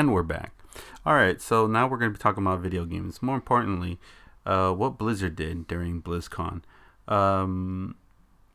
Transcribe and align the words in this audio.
And 0.00 0.14
we're 0.14 0.22
back. 0.22 0.54
All 1.04 1.12
right, 1.12 1.42
so 1.42 1.66
now 1.66 1.86
we're 1.86 1.98
going 1.98 2.10
to 2.10 2.18
be 2.18 2.22
talking 2.22 2.42
about 2.42 2.60
video 2.60 2.86
games. 2.86 3.20
More 3.20 3.34
importantly, 3.34 3.98
uh, 4.46 4.72
what 4.72 4.96
Blizzard 4.96 5.36
did 5.36 5.66
during 5.66 6.00
BlizzCon. 6.00 6.62
Um, 7.06 7.96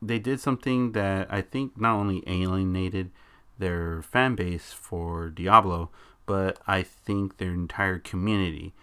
they 0.02 0.18
did 0.18 0.40
something 0.40 0.90
that 0.90 1.32
I 1.32 1.42
think 1.42 1.80
not 1.80 1.94
only 1.94 2.24
alienated 2.26 3.12
their 3.60 4.02
fan 4.02 4.34
base 4.34 4.72
for 4.72 5.30
Diablo, 5.30 5.90
but 6.26 6.58
I 6.66 6.82
think 6.82 7.36
their 7.36 7.52
entire 7.52 8.00
community. 8.00 8.74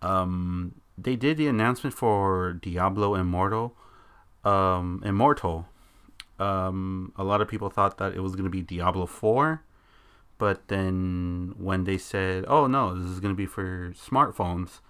Um, 0.00 0.80
they 0.96 1.16
did 1.16 1.36
the 1.36 1.48
announcement 1.48 1.96
for 1.96 2.52
Diablo 2.52 3.16
Immortal. 3.16 3.74
Um, 4.44 5.02
Immortal. 5.04 5.66
Um, 6.38 7.12
a 7.16 7.24
lot 7.24 7.40
of 7.40 7.48
people 7.48 7.70
thought 7.70 7.98
that 7.98 8.14
it 8.14 8.20
was 8.20 8.36
going 8.36 8.44
to 8.44 8.50
be 8.50 8.62
Diablo 8.62 9.06
4 9.06 9.64
but 10.38 10.68
then 10.68 11.54
when 11.58 11.84
they 11.84 11.98
said, 11.98 12.44
"Oh 12.48 12.66
no, 12.66 12.94
this 12.94 13.10
is 13.10 13.20
going 13.20 13.34
to 13.34 13.36
be 13.36 13.46
for 13.46 13.92
smartphones," 13.92 14.80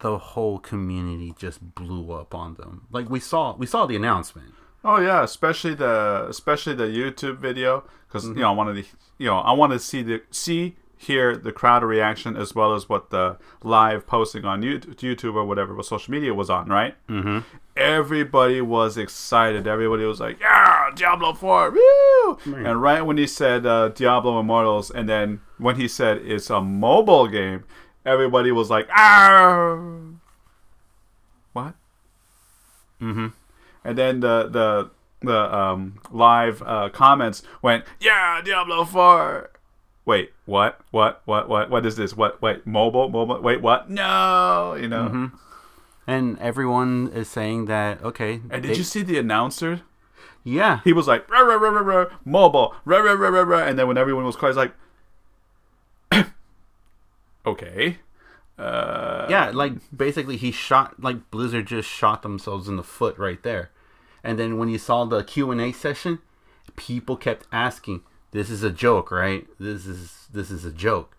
the 0.00 0.18
whole 0.18 0.58
community 0.58 1.34
just 1.38 1.74
blew 1.74 2.12
up 2.12 2.34
on 2.34 2.54
them. 2.54 2.86
Like 2.90 3.08
we 3.08 3.20
saw, 3.20 3.54
we 3.56 3.66
saw 3.66 3.86
the 3.86 3.96
announcement. 3.96 4.54
Oh 4.82 4.98
yeah, 4.98 5.22
especially 5.22 5.74
the 5.74 6.26
especially 6.28 6.74
the 6.74 6.84
YouTube 6.84 7.36
video 7.36 7.84
because 8.08 8.24
mm-hmm. 8.24 8.38
you 8.38 8.42
know 8.42 8.48
I 8.48 8.54
wanted 8.54 8.84
to 8.84 8.90
you 9.18 9.26
know 9.26 9.38
I 9.38 9.52
wanted 9.52 9.74
to 9.74 9.84
see 9.84 10.02
the 10.02 10.22
see 10.30 10.76
hear 11.00 11.34
the 11.34 11.50
crowd 11.50 11.82
reaction 11.82 12.36
as 12.36 12.54
well 12.54 12.74
as 12.74 12.86
what 12.86 13.08
the 13.08 13.38
live 13.62 14.06
posting 14.06 14.44
on 14.44 14.60
YouTube 14.62 15.34
or 15.34 15.46
whatever 15.46 15.74
what 15.74 15.86
social 15.86 16.12
media 16.12 16.34
was 16.34 16.50
on, 16.50 16.68
right? 16.68 16.94
Mm-hmm. 17.08 17.38
Everybody 17.74 18.60
was 18.60 18.98
excited. 18.98 19.66
Everybody 19.66 20.04
was 20.04 20.20
like, 20.20 20.38
"Yeah, 20.40 20.90
Diablo 20.94 21.32
Four, 21.32 21.70
woo!" 21.70 22.38
And 22.44 22.82
right 22.82 23.00
when 23.00 23.16
he 23.16 23.26
said 23.26 23.64
uh, 23.64 23.88
Diablo 23.88 24.38
Immortals, 24.40 24.90
and 24.90 25.08
then 25.08 25.40
when 25.56 25.76
he 25.76 25.88
said 25.88 26.18
it's 26.18 26.50
a 26.50 26.60
mobile 26.60 27.26
game, 27.28 27.64
everybody 28.04 28.52
was 28.52 28.68
like, 28.68 28.86
"Ah!" 28.90 29.78
What? 31.54 31.74
Mm-hmm. 33.00 33.28
And 33.84 33.96
then 33.96 34.20
the 34.20 34.48
the 34.50 34.90
the 35.22 35.56
um, 35.56 35.98
live 36.10 36.62
uh, 36.66 36.90
comments 36.90 37.42
went, 37.62 37.86
"Yeah, 38.00 38.42
Diablo 38.42 38.84
4." 38.84 39.49
Wait, 40.10 40.32
what, 40.44 40.80
what, 40.90 41.22
what, 41.24 41.48
what, 41.48 41.70
what 41.70 41.86
is 41.86 41.94
this? 41.94 42.16
What, 42.16 42.42
wait, 42.42 42.66
mobile, 42.66 43.08
mobile, 43.08 43.40
wait, 43.40 43.62
what? 43.62 43.88
No, 43.88 44.74
you 44.74 44.88
know. 44.88 45.04
Mm-hmm. 45.04 45.36
And 46.08 46.36
everyone 46.40 47.12
is 47.14 47.28
saying 47.28 47.66
that 47.66 48.02
okay. 48.02 48.40
And 48.50 48.62
did 48.62 48.72
they, 48.72 48.74
you 48.74 48.82
see 48.82 49.02
the 49.02 49.18
announcer? 49.18 49.82
Yeah, 50.42 50.80
he 50.82 50.92
was 50.92 51.06
like 51.06 51.30
rah, 51.30 51.42
rah, 51.42 51.54
rah, 51.54 51.70
rah, 51.70 51.80
rah, 51.82 52.06
mobile, 52.24 52.74
rah, 52.84 52.98
rah, 52.98 53.12
rah, 53.12 53.28
rah, 53.28 53.42
rah, 53.42 53.64
and 53.64 53.78
then 53.78 53.86
when 53.86 53.96
everyone 53.96 54.24
was 54.24 54.34
quiet, 54.34 54.56
like, 54.56 54.74
okay. 57.46 57.98
Uh, 58.58 59.28
yeah, 59.30 59.52
like 59.54 59.74
basically 59.96 60.36
he 60.36 60.50
shot 60.50 61.00
like 61.00 61.30
Blizzard 61.30 61.66
just 61.66 61.88
shot 61.88 62.22
themselves 62.22 62.66
in 62.66 62.76
the 62.76 62.82
foot 62.82 63.16
right 63.16 63.42
there, 63.44 63.70
and 64.24 64.40
then 64.40 64.58
when 64.58 64.68
you 64.68 64.78
saw 64.78 65.04
the 65.04 65.22
Q 65.22 65.52
and 65.52 65.60
A 65.60 65.70
session, 65.70 66.18
people 66.74 67.16
kept 67.16 67.46
asking, 67.52 68.02
this 68.32 68.50
is 68.50 68.62
a 68.62 68.70
joke, 68.70 69.10
right? 69.10 69.46
This 69.58 69.86
is 69.86 70.28
this 70.32 70.50
is 70.50 70.64
a 70.64 70.72
joke. 70.72 71.16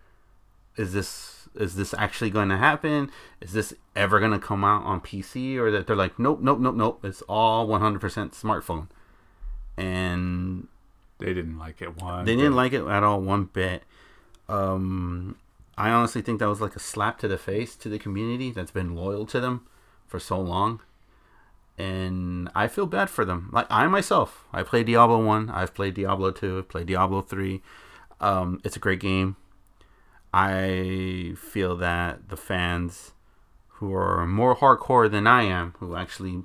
Is 0.76 0.92
this 0.92 1.48
is 1.54 1.76
this 1.76 1.94
actually 1.98 2.30
going 2.30 2.48
to 2.48 2.56
happen? 2.56 3.10
Is 3.40 3.52
this 3.52 3.74
ever 3.94 4.18
going 4.18 4.32
to 4.32 4.38
come 4.38 4.64
out 4.64 4.84
on 4.84 5.00
PC? 5.00 5.56
Or 5.58 5.70
that 5.70 5.86
they're 5.86 5.96
like, 5.96 6.18
nope, 6.18 6.40
nope, 6.40 6.58
nope, 6.58 6.74
nope. 6.74 7.04
It's 7.04 7.22
all 7.22 7.68
100% 7.68 8.00
smartphone. 8.00 8.88
And 9.76 10.68
they 11.18 11.34
didn't 11.34 11.58
like 11.58 11.82
it 11.82 12.00
one. 12.00 12.24
They 12.24 12.36
didn't 12.36 12.56
like 12.56 12.72
it 12.72 12.86
at 12.86 13.02
all 13.02 13.20
one 13.20 13.44
bit. 13.52 13.82
Um, 14.48 15.36
I 15.76 15.90
honestly 15.90 16.22
think 16.22 16.38
that 16.40 16.48
was 16.48 16.60
like 16.60 16.76
a 16.76 16.80
slap 16.80 17.18
to 17.20 17.28
the 17.28 17.38
face 17.38 17.76
to 17.76 17.88
the 17.88 17.98
community 17.98 18.50
that's 18.50 18.70
been 18.70 18.94
loyal 18.94 19.26
to 19.26 19.40
them 19.40 19.66
for 20.06 20.18
so 20.18 20.40
long 20.40 20.80
and 21.82 22.48
I 22.54 22.68
feel 22.68 22.86
bad 22.86 23.10
for 23.10 23.24
them. 23.24 23.48
Like 23.52 23.66
I 23.70 23.86
myself, 23.88 24.44
I 24.52 24.62
played 24.62 24.86
Diablo 24.86 25.24
one, 25.24 25.50
I've 25.50 25.74
played 25.74 25.94
Diablo 25.94 26.30
two, 26.30 26.58
I've 26.58 26.68
played 26.68 26.86
Diablo 26.86 27.22
three. 27.22 27.62
Um, 28.20 28.60
it's 28.64 28.76
a 28.76 28.78
great 28.78 29.00
game. 29.00 29.36
I 30.32 31.34
feel 31.36 31.76
that 31.76 32.28
the 32.28 32.36
fans 32.36 33.12
who 33.76 33.92
are 33.94 34.26
more 34.26 34.56
hardcore 34.56 35.10
than 35.10 35.26
I 35.26 35.42
am, 35.42 35.74
who 35.78 35.96
actually 35.96 36.44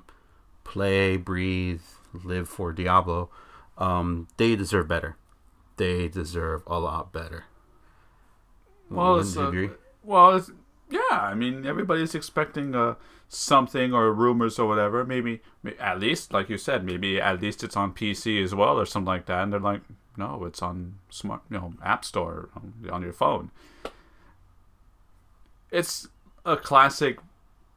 play, 0.64 1.18
breathe, 1.18 1.81
live 2.14 2.50
for 2.50 2.74
Diablo, 2.74 3.30
um, 3.78 4.28
they 4.38 4.56
deserve 4.56 4.88
better. 4.88 5.16
They 5.78 6.08
deserve 6.08 6.64
a 6.66 6.80
lot 6.80 7.14
better. 7.14 7.46
Well, 8.90 9.19
it's, 9.19 9.38
uh, 9.38 9.52
well, 10.04 10.36
it's, 10.36 10.52
yeah. 10.90 11.02
I 11.12 11.36
mean, 11.36 11.66
everybody's 11.66 12.16
expecting 12.16 12.74
a 12.74 12.98
something 13.30 13.94
or 13.94 14.14
rumors 14.14 14.60
or 14.60 14.68
whatever. 14.68 15.04
Maybe, 15.04 15.42
at 15.80 16.00
least, 16.00 16.34
like 16.34 16.50
you 16.50 16.58
said, 16.58 16.84
maybe 16.84 17.20
at 17.20 17.42
least 17.42 17.64
it's 17.64 17.78
on 17.78 17.94
PC 17.94 18.44
as 18.44 18.56
well 18.56 18.80
or 18.80 18.86
something 18.86 19.08
like 19.08 19.26
that. 19.26 19.44
And 19.44 19.54
they're 19.54 19.60
like, 19.60 19.82
no, 20.16 20.46
it's 20.46 20.62
on 20.62 20.96
smart, 21.10 21.42
you 21.50 21.58
know, 21.58 21.74
App 21.84 22.04
Store 22.04 22.50
on 22.92 23.02
your 23.02 23.14
phone. 23.14 23.52
It's 25.72 26.08
a 26.46 26.58
classic, 26.58 27.20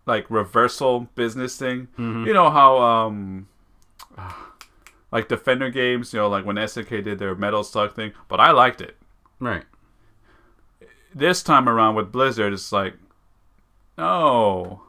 like 0.07 0.31
reversal 0.31 1.09
business 1.15 1.57
thing. 1.57 1.89
Mm-hmm. 1.99 2.27
You 2.27 2.33
know 2.33 2.51
how, 2.51 2.79
um, 2.79 3.49
like 5.13 5.29
Defender 5.29 5.71
games, 5.71 6.13
you 6.13 6.21
know, 6.21 6.29
like 6.29 6.47
when 6.47 6.57
SNK 6.57 7.05
did 7.05 7.19
their 7.19 7.35
Metal 7.35 7.65
Slug 7.65 7.95
thing, 7.95 8.13
but 8.29 8.41
I 8.41 8.53
liked 8.53 8.81
it. 8.81 8.97
Right. 9.39 9.65
This 11.15 11.43
time 11.43 11.69
around 11.69 11.97
with 11.97 12.13
Blizzard, 12.13 12.53
it's 12.53 12.71
like, 12.71 12.95
no, 13.99 14.83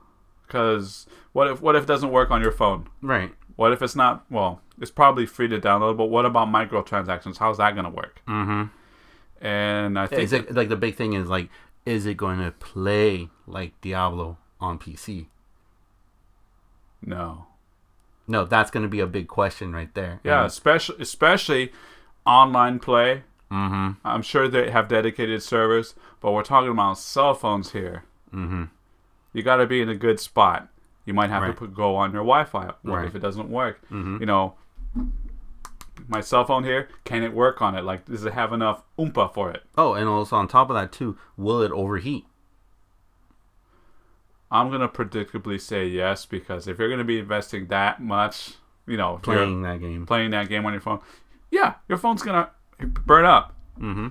because 0.52 1.06
what 1.32 1.48
if 1.48 1.62
what 1.62 1.76
if 1.76 1.84
it 1.84 1.88
doesn't 1.88 2.12
work 2.12 2.30
on 2.30 2.42
your 2.42 2.52
phone? 2.52 2.90
Right. 3.02 3.32
What 3.56 3.72
if 3.72 3.82
it's 3.82 3.96
not? 3.96 4.26
Well, 4.30 4.62
it's 4.80 4.92
probably 4.92 5.26
free 5.26 5.48
to 5.48 5.60
download, 5.60 5.98
but 5.98 6.06
what 6.06 6.26
about 6.26 6.50
microtransactions? 6.50 7.38
How's 7.38 7.58
that 7.58 7.74
going 7.74 7.86
to 7.86 7.92
work? 7.92 8.22
Mm-hmm. 8.28 9.46
And 9.46 10.00
I 10.00 10.08
think 10.08 10.22
is 10.22 10.34
it, 10.34 10.54
like 10.54 10.70
the 10.70 10.76
big 10.76 10.96
thing 10.96 11.14
is 11.14 11.28
like, 11.30 11.50
is 11.86 12.06
it 12.06 12.18
going 12.18 12.40
to 12.40 12.52
play 12.52 13.30
like 13.48 13.80
Diablo 13.82 14.38
on 14.60 14.78
PC? 14.78 15.28
No. 17.02 17.46
No, 18.28 18.46
that's 18.46 18.72
going 18.72 18.84
to 18.84 18.90
be 18.90 19.00
a 19.00 19.08
big 19.08 19.28
question 19.28 19.74
right 19.74 19.94
there. 19.94 20.20
Yeah, 20.24 20.40
and 20.40 20.48
especially 20.48 20.98
especially 21.00 21.72
online 22.26 22.80
play. 22.80 23.24
Mm-hmm. 23.52 24.06
I'm 24.06 24.22
sure 24.22 24.48
they 24.48 24.72
have 24.72 24.88
dedicated 24.88 25.44
servers, 25.44 25.94
but 26.22 26.32
we're 26.32 26.44
talking 26.44 26.72
about 26.72 26.98
cell 26.98 27.34
phones 27.34 27.72
here. 27.72 28.04
Mm-hmm 28.34 28.66
you 29.34 29.44
got 29.44 29.58
to 29.58 29.66
be 29.66 29.82
in 29.82 29.90
a 29.90 29.96
good 29.96 30.20
spot. 30.20 30.68
You 31.06 31.14
might 31.14 31.30
have 31.30 31.42
right. 31.42 31.50
to 31.50 31.54
put, 31.54 31.74
go 31.74 31.96
on 31.96 32.12
your 32.12 32.22
Wi-Fi. 32.22 32.74
Right. 32.84 33.08
if 33.08 33.16
it 33.16 33.20
doesn't 33.20 33.50
work? 33.50 33.82
Mm-hmm. 33.90 34.18
You 34.20 34.26
know, 34.26 34.56
my 36.08 36.22
cell 36.22 36.46
phone 36.46 36.64
here, 36.64 36.90
can 37.04 37.24
it 37.24 37.34
work 37.34 37.62
on 37.62 37.76
it? 37.76 37.84
Like, 37.84 38.06
does 38.06 38.26
it 38.26 38.34
have 38.34 38.54
enough 38.54 38.84
oompa 38.98 39.34
for 39.34 39.52
it? 39.52 39.64
Oh, 39.78 39.94
and 39.94 40.08
also 40.08 40.36
on 40.36 40.48
top 40.48 40.70
of 40.70 40.76
that 40.76 40.92
too, 40.92 41.18
will 41.38 41.62
it 41.62 41.72
overheat? 41.72 42.26
I'm 44.52 44.70
gonna 44.70 44.90
predictably 44.90 45.60
say 45.62 45.88
yes 45.88 46.26
because 46.26 46.68
if 46.68 46.78
you're 46.78 46.90
gonna 46.90 47.06
be 47.06 47.20
investing 47.20 47.68
that 47.68 48.02
much, 48.02 48.56
you 48.86 48.98
know, 48.98 49.20
playing 49.24 49.62
that 49.62 49.80
game, 49.80 50.06
playing 50.06 50.32
that 50.32 50.50
game 50.50 50.66
on 50.66 50.74
your 50.74 50.82
phone, 50.82 51.00
yeah, 51.50 51.76
your 51.88 51.98
phone's 51.98 52.22
gonna 52.22 52.50
burn 52.80 53.24
up. 53.24 53.56
Mm-hmm. 53.80 54.10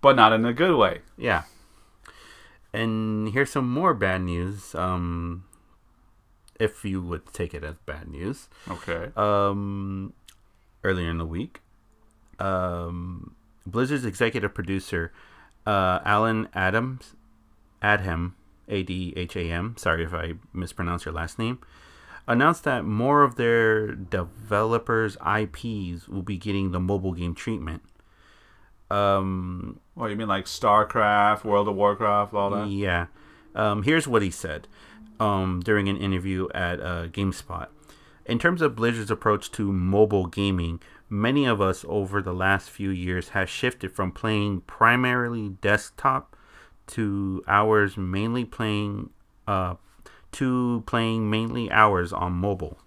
But 0.00 0.16
not 0.16 0.32
in 0.32 0.44
a 0.44 0.52
good 0.52 0.76
way. 0.76 1.02
Yeah. 1.16 1.44
And 2.76 3.30
here's 3.30 3.50
some 3.50 3.68
more 3.70 3.94
bad 3.94 4.22
news. 4.22 4.74
Um, 4.74 5.44
if 6.60 6.84
you 6.84 7.02
would 7.02 7.32
take 7.32 7.54
it 7.54 7.64
as 7.64 7.76
bad 7.86 8.08
news. 8.08 8.48
Okay. 8.68 9.10
Um, 9.16 10.12
earlier 10.84 11.10
in 11.10 11.18
the 11.18 11.26
week, 11.26 11.60
um, 12.38 13.34
Blizzard's 13.66 14.04
executive 14.04 14.54
producer, 14.54 15.12
uh, 15.66 16.00
Allen 16.04 16.48
Adams, 16.54 17.14
Adham, 17.82 18.32
A 18.68 18.82
D 18.82 19.12
H 19.16 19.36
A 19.36 19.50
M. 19.50 19.74
Sorry 19.78 20.04
if 20.04 20.14
I 20.14 20.34
mispronounce 20.52 21.04
your 21.04 21.14
last 21.14 21.38
name. 21.38 21.58
Announced 22.28 22.64
that 22.64 22.84
more 22.84 23.22
of 23.22 23.36
their 23.36 23.94
developers' 23.94 25.16
IPs 25.24 26.08
will 26.08 26.22
be 26.22 26.36
getting 26.36 26.72
the 26.72 26.80
mobile 26.80 27.12
game 27.12 27.34
treatment. 27.34 27.82
Um, 28.90 29.80
well, 29.94 30.08
you 30.08 30.16
mean 30.16 30.28
like 30.28 30.44
StarCraft, 30.44 31.44
World 31.44 31.68
of 31.68 31.74
Warcraft, 31.74 32.34
all 32.34 32.50
that? 32.50 32.68
Yeah. 32.68 33.06
Um, 33.54 33.82
here's 33.82 34.06
what 34.06 34.22
he 34.22 34.30
said 34.30 34.68
um, 35.18 35.60
during 35.64 35.88
an 35.88 35.96
interview 35.96 36.48
at 36.54 36.80
uh, 36.80 37.06
GameSpot. 37.08 37.68
In 38.26 38.38
terms 38.38 38.60
of 38.60 38.76
Blizzard's 38.76 39.10
approach 39.10 39.50
to 39.52 39.72
mobile 39.72 40.26
gaming, 40.26 40.80
many 41.08 41.46
of 41.46 41.60
us 41.60 41.84
over 41.88 42.20
the 42.20 42.34
last 42.34 42.70
few 42.70 42.90
years 42.90 43.30
have 43.30 43.48
shifted 43.48 43.92
from 43.92 44.12
playing 44.12 44.62
primarily 44.62 45.48
desktop 45.48 46.36
to 46.88 47.42
hours 47.46 47.96
mainly 47.96 48.44
playing 48.44 49.10
uh, 49.46 49.74
to 50.32 50.82
playing 50.86 51.30
mainly 51.30 51.70
hours 51.70 52.12
on 52.12 52.32
mobile. 52.32 52.78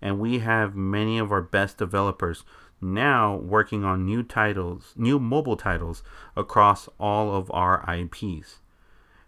And 0.00 0.18
we 0.18 0.38
have 0.40 0.76
many 0.76 1.18
of 1.18 1.32
our 1.32 1.42
best 1.42 1.78
developers 1.78 2.44
now 2.80 3.36
working 3.36 3.84
on 3.84 4.04
new 4.04 4.22
titles, 4.22 4.92
new 4.96 5.18
mobile 5.18 5.56
titles 5.56 6.02
across 6.36 6.88
all 6.98 7.34
of 7.34 7.50
our 7.50 7.84
IPs. 7.92 8.60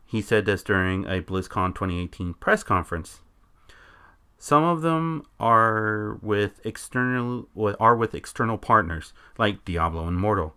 He 0.05 0.23
said 0.23 0.47
this 0.47 0.63
during 0.63 1.05
a 1.05 1.23
BlizzCon 1.23 1.75
2018 1.75 2.35
press 2.35 2.63
conference. 2.63 3.21
Some 4.39 4.63
of 4.63 4.83
them 4.83 5.25
are 5.41 6.19
with 6.23 6.65
external 6.65 7.49
are 7.81 7.97
with 7.97 8.15
external 8.15 8.57
partners 8.57 9.13
like 9.37 9.65
Diablo 9.65 10.07
Immortal. 10.07 10.55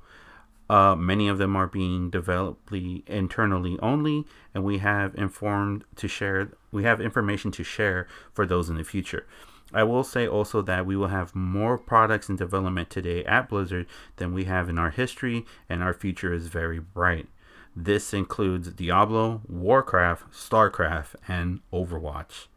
Uh, 0.70 0.96
many 0.96 1.28
of 1.28 1.38
them 1.38 1.58
are 1.58 1.68
being 1.68 2.10
developed 2.10 2.72
internally 2.72 3.78
only, 3.82 4.26
and 4.54 4.64
we 4.64 4.78
have 4.78 5.14
informed 5.16 5.84
to 5.98 6.08
share. 6.08 6.52
We 6.72 6.84
have 6.84 7.02
information 7.02 7.52
to 7.52 7.64
share 7.64 8.08
for 8.32 8.46
those 8.46 8.70
in 8.70 8.78
the 8.78 8.86
future. 8.86 9.26
I 9.74 9.84
will 9.84 10.04
say 10.04 10.28
also 10.28 10.62
that 10.64 10.86
we 10.86 10.96
will 10.96 11.08
have 11.08 11.36
more 11.36 11.78
products 11.78 12.30
in 12.30 12.36
development 12.36 12.90
today 12.90 13.24
at 13.26 13.50
Blizzard 13.50 13.88
than 14.18 14.34
we 14.34 14.46
have 14.46 14.70
in 14.70 14.78
our 14.78 14.90
history, 14.90 15.46
and 15.70 15.82
our 15.82 15.94
future 15.94 16.34
is 16.34 16.48
very 16.48 16.80
bright. 16.80 17.28
This 17.76 18.14
includes 18.14 18.70
Diablo, 18.70 19.42
Warcraft, 19.48 20.34
StarCraft, 20.34 21.16
and 21.28 21.62
Overwatch. 21.72 22.48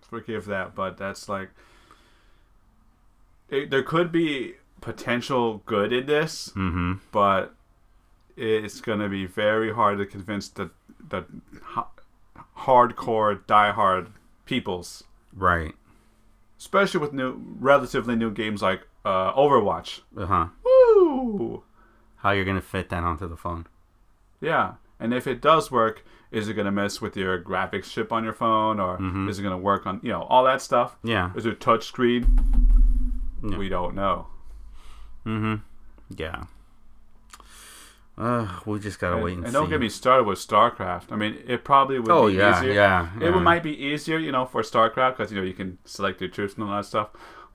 Forgive 0.00 0.46
that, 0.46 0.74
but 0.74 0.96
that's 0.96 1.28
like. 1.28 1.50
It, 3.50 3.70
there 3.70 3.82
could 3.82 4.10
be 4.10 4.54
potential 4.80 5.62
good 5.66 5.92
in 5.92 6.06
this, 6.06 6.50
mm-hmm. 6.50 6.94
but 7.12 7.54
it's 8.36 8.80
going 8.80 9.00
to 9.00 9.08
be 9.08 9.26
very 9.26 9.72
hard 9.72 9.98
to 9.98 10.06
convince 10.06 10.48
the 10.48 10.70
the 11.08 11.24
hardcore, 12.60 13.44
diehard 13.46 14.08
peoples. 14.44 15.04
Right. 15.34 15.74
Especially 16.58 17.00
with 17.00 17.12
new, 17.12 17.40
relatively 17.60 18.16
new 18.16 18.30
games 18.30 18.62
like 18.62 18.86
uh, 19.04 19.32
Overwatch. 19.34 20.00
Uh 20.16 20.26
huh. 20.26 20.46
Woo! 20.64 21.62
How 22.16 22.32
you're 22.32 22.44
gonna 22.44 22.60
fit 22.60 22.88
that 22.90 23.04
onto 23.04 23.28
the 23.28 23.36
phone? 23.36 23.66
Yeah, 24.40 24.74
and 24.98 25.14
if 25.14 25.26
it 25.26 25.40
does 25.40 25.70
work, 25.70 26.04
is 26.30 26.48
it 26.48 26.54
gonna 26.54 26.72
mess 26.72 27.00
with 27.00 27.16
your 27.16 27.40
graphics 27.40 27.92
chip 27.92 28.12
on 28.12 28.24
your 28.24 28.32
phone, 28.32 28.80
or 28.80 28.98
mm-hmm. 28.98 29.28
is 29.28 29.38
it 29.38 29.42
gonna 29.42 29.56
work 29.58 29.86
on 29.86 30.00
you 30.02 30.10
know 30.10 30.22
all 30.22 30.44
that 30.44 30.60
stuff? 30.60 30.96
Yeah. 31.04 31.30
Is 31.36 31.46
it 31.46 31.60
touch 31.60 31.84
screen? 31.84 33.20
We 33.40 33.68
don't 33.68 33.94
know. 33.94 34.26
Mm-hmm. 35.24 35.54
Yeah. 36.16 36.44
Uh, 38.18 38.48
we 38.66 38.80
just 38.80 38.98
gotta 38.98 39.14
and, 39.14 39.24
wait 39.24 39.32
and, 39.34 39.42
see. 39.42 39.46
and 39.46 39.52
see. 39.52 39.52
don't 39.52 39.70
get 39.70 39.80
me 39.80 39.88
started 39.88 40.24
with 40.24 40.40
StarCraft. 40.40 41.12
I 41.12 41.16
mean, 41.16 41.38
it 41.46 41.62
probably 41.62 42.00
would 42.00 42.10
oh, 42.10 42.26
be 42.26 42.34
yeah, 42.34 42.58
easier. 42.58 42.72
Yeah, 42.72 43.10
yeah. 43.20 43.28
It 43.28 43.30
might 43.40 43.62
be 43.62 43.70
easier, 43.70 44.18
you 44.18 44.32
know, 44.32 44.44
for 44.44 44.62
StarCraft 44.62 45.16
because 45.16 45.30
you 45.30 45.38
know 45.38 45.46
you 45.46 45.54
can 45.54 45.78
select 45.84 46.20
your 46.20 46.28
troops 46.28 46.54
and 46.54 46.64
all 46.64 46.70
that 46.70 46.84
stuff. 46.84 47.10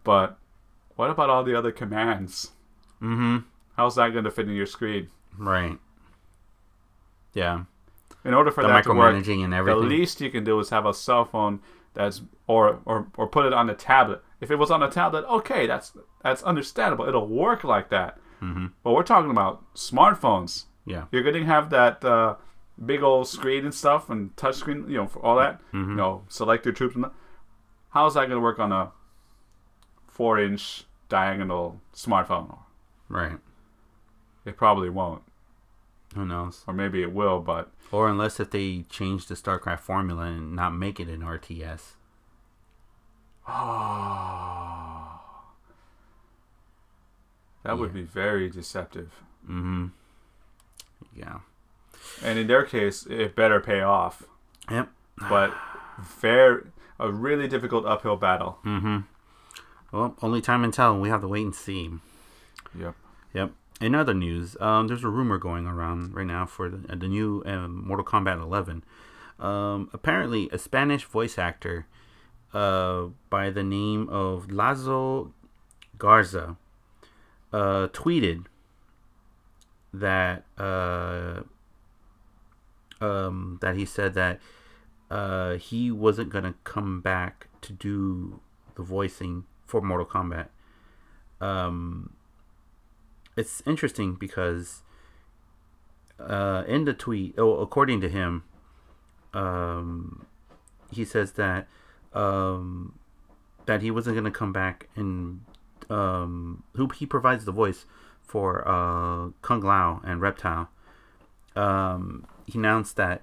But 0.06 0.38
what 0.96 1.10
about 1.10 1.30
all 1.30 1.44
the 1.44 1.54
other 1.54 1.74
commands? 1.74 2.52
Mm-hmm. 3.02 3.40
How's 3.76 3.96
that 3.96 4.14
going 4.14 4.24
to 4.24 4.32
fit 4.32 4.48
in 4.48 4.56
your 4.56 4.66
screen? 4.66 5.10
Right. 5.38 5.78
Yeah. 7.34 7.64
In 8.24 8.34
order 8.34 8.52
for 8.52 8.62
the 8.62 8.70
that 8.70 8.86
to 8.86 8.94
work, 8.94 9.16
and 9.16 9.54
everything. 9.54 9.82
the 9.82 9.88
least 9.88 10.22
you 10.22 10.30
can 10.30 10.46
do 10.46 10.58
is 10.60 10.70
have 10.70 10.86
a 10.86 10.94
cell 10.94 11.26
phone 11.26 11.60
that's 11.94 12.22
or 12.48 12.80
or 12.86 13.08
or 13.18 13.28
put 13.28 13.46
it 13.46 13.52
on 13.52 13.70
a 13.70 13.76
tablet. 13.76 14.24
If 14.40 14.50
it 14.50 14.56
was 14.56 14.72
on 14.72 14.82
a 14.82 14.90
tablet, 14.90 15.26
okay, 15.26 15.68
that's 15.68 15.92
that's 16.24 16.42
understandable. 16.44 17.06
It'll 17.06 17.28
work 17.28 17.66
like 17.66 17.90
that. 17.90 18.18
Mm-hmm. 18.44 18.66
But 18.84 18.92
we're 18.92 19.04
talking 19.04 19.32
about 19.32 19.74
smartphones. 19.74 20.66
Yeah. 20.86 21.06
You're 21.12 21.24
going 21.24 21.36
to 21.36 21.46
have 21.46 21.70
that 21.70 22.04
uh, 22.04 22.36
big 22.84 23.02
old 23.02 23.28
screen 23.28 23.64
and 23.64 23.74
stuff 23.74 24.10
and 24.10 24.36
touch 24.36 24.56
screen, 24.56 24.86
you 24.90 24.98
know, 24.98 25.08
for 25.08 25.24
all 25.26 25.38
that. 25.38 25.60
Mm-hmm. 25.72 25.92
You 25.92 25.96
know, 25.96 26.24
select 26.28 26.66
your 26.66 26.74
troops. 26.74 26.98
How's 27.92 28.16
that 28.16 28.28
going 28.28 28.32
to 28.32 28.40
work 28.40 28.60
on 28.60 28.72
a 28.72 28.92
four 30.08 30.40
inch 30.40 30.84
diagonal 31.08 31.80
smartphone? 31.94 32.58
Right. 33.08 33.38
It 34.46 34.58
probably 34.58 34.90
won't. 34.90 35.24
Who 36.16 36.26
knows? 36.26 36.64
Or 36.68 36.74
maybe 36.74 37.02
it 37.02 37.14
will, 37.14 37.40
but. 37.40 37.72
Or 37.92 38.10
unless 38.10 38.40
if 38.40 38.52
they 38.52 38.86
change 38.90 39.28
the 39.28 39.36
StarCraft 39.36 39.80
formula 39.80 40.26
and 40.26 40.56
not 40.56 40.76
make 40.76 41.00
it 41.00 41.08
an 41.08 41.22
RTS. 41.22 41.94
Oh. 43.48 44.93
That 47.64 47.74
yeah. 47.74 47.80
would 47.80 47.94
be 47.94 48.04
very 48.04 48.50
deceptive. 48.50 49.24
Mm-hmm. 49.46 49.88
Yeah. 51.16 51.40
And 52.24 52.40
in 52.40 52.48
their 52.48 52.64
case, 52.64 53.06
it 53.06 53.36
better 53.36 53.60
pay 53.60 53.82
off. 53.82 54.24
Yep. 54.70 54.90
But 55.30 55.54
very 56.00 56.64
a 57.00 57.12
really 57.12 57.48
difficult 57.48 57.86
uphill 57.86 58.16
battle. 58.16 58.60
Mm-hmm. 58.66 59.00
Well, 59.92 60.16
only 60.22 60.42
time 60.42 60.64
and 60.64 60.74
tell. 60.74 61.00
We 61.00 61.10
have 61.10 61.22
to 61.22 61.28
wait 61.28 61.44
and 61.44 61.56
see. 61.56 61.92
Yep. 62.78 62.96
Yep. 63.34 63.52
In 63.82 63.96
other 63.96 64.14
news, 64.14 64.56
um, 64.60 64.88
there's 64.88 65.04
a 65.04 65.10
rumor 65.10 65.38
going 65.38 65.68
around 65.68 66.16
right 66.16 66.26
now 66.26 66.46
for 66.46 66.70
the, 66.70 66.92
uh, 66.92 66.96
the 66.96 67.08
new 67.08 67.44
um, 67.46 67.86
Mortal 67.86 68.06
Kombat 68.06 68.42
11. 68.42 68.84
Um, 69.40 69.90
apparently, 69.94 70.50
a 70.52 70.58
Spanish 70.58 71.04
voice 71.04 71.38
actor 71.38 71.86
uh, 72.54 73.08
by 73.30 73.50
the 73.50 73.64
name 73.64 74.08
of 74.10 74.52
Lazo 74.52 75.34
Garza 75.98 76.58
uh, 77.54 77.88
tweeted 77.90 78.46
that 79.94 80.44
uh, 80.58 81.42
um, 83.00 83.60
that 83.62 83.76
he 83.76 83.86
said 83.86 84.16
that 84.16 84.40
uh, 85.12 85.54
he 85.56 85.92
wasn't 85.92 86.30
gonna 86.30 86.56
come 86.64 87.00
back 87.00 87.48
to 87.62 87.72
do 87.72 88.42
the 88.76 88.82
voicing 88.82 89.46
for 89.66 89.82
Mortal 89.82 90.08
Kombat. 90.08 90.48
Um, 91.40 92.14
it's 93.38 93.62
interesting 93.68 94.16
because 94.16 94.82
uh, 96.20 96.64
in 96.68 96.86
the 96.86 96.94
tweet, 96.94 97.36
oh, 97.38 97.58
according 97.60 98.02
to 98.02 98.10
him, 98.10 98.44
um, 99.34 100.26
he 100.92 101.06
says 101.06 101.34
that 101.34 101.68
um, 102.14 102.98
that 103.66 103.82
he 103.82 103.92
wasn't 103.92 104.16
gonna 104.16 104.32
come 104.32 104.54
back 104.54 104.90
and 104.96 105.42
um, 105.90 106.64
who 106.76 106.88
he 106.90 107.06
provides 107.06 107.46
the 107.46 107.52
voice 107.52 107.86
for 108.22 108.68
uh, 108.68 109.30
Kung 109.42 109.62
Lao 109.62 110.02
and 110.04 110.22
Reptile. 110.22 110.70
Um, 111.56 112.26
he 112.46 112.58
announced 112.58 112.96
that 112.98 113.22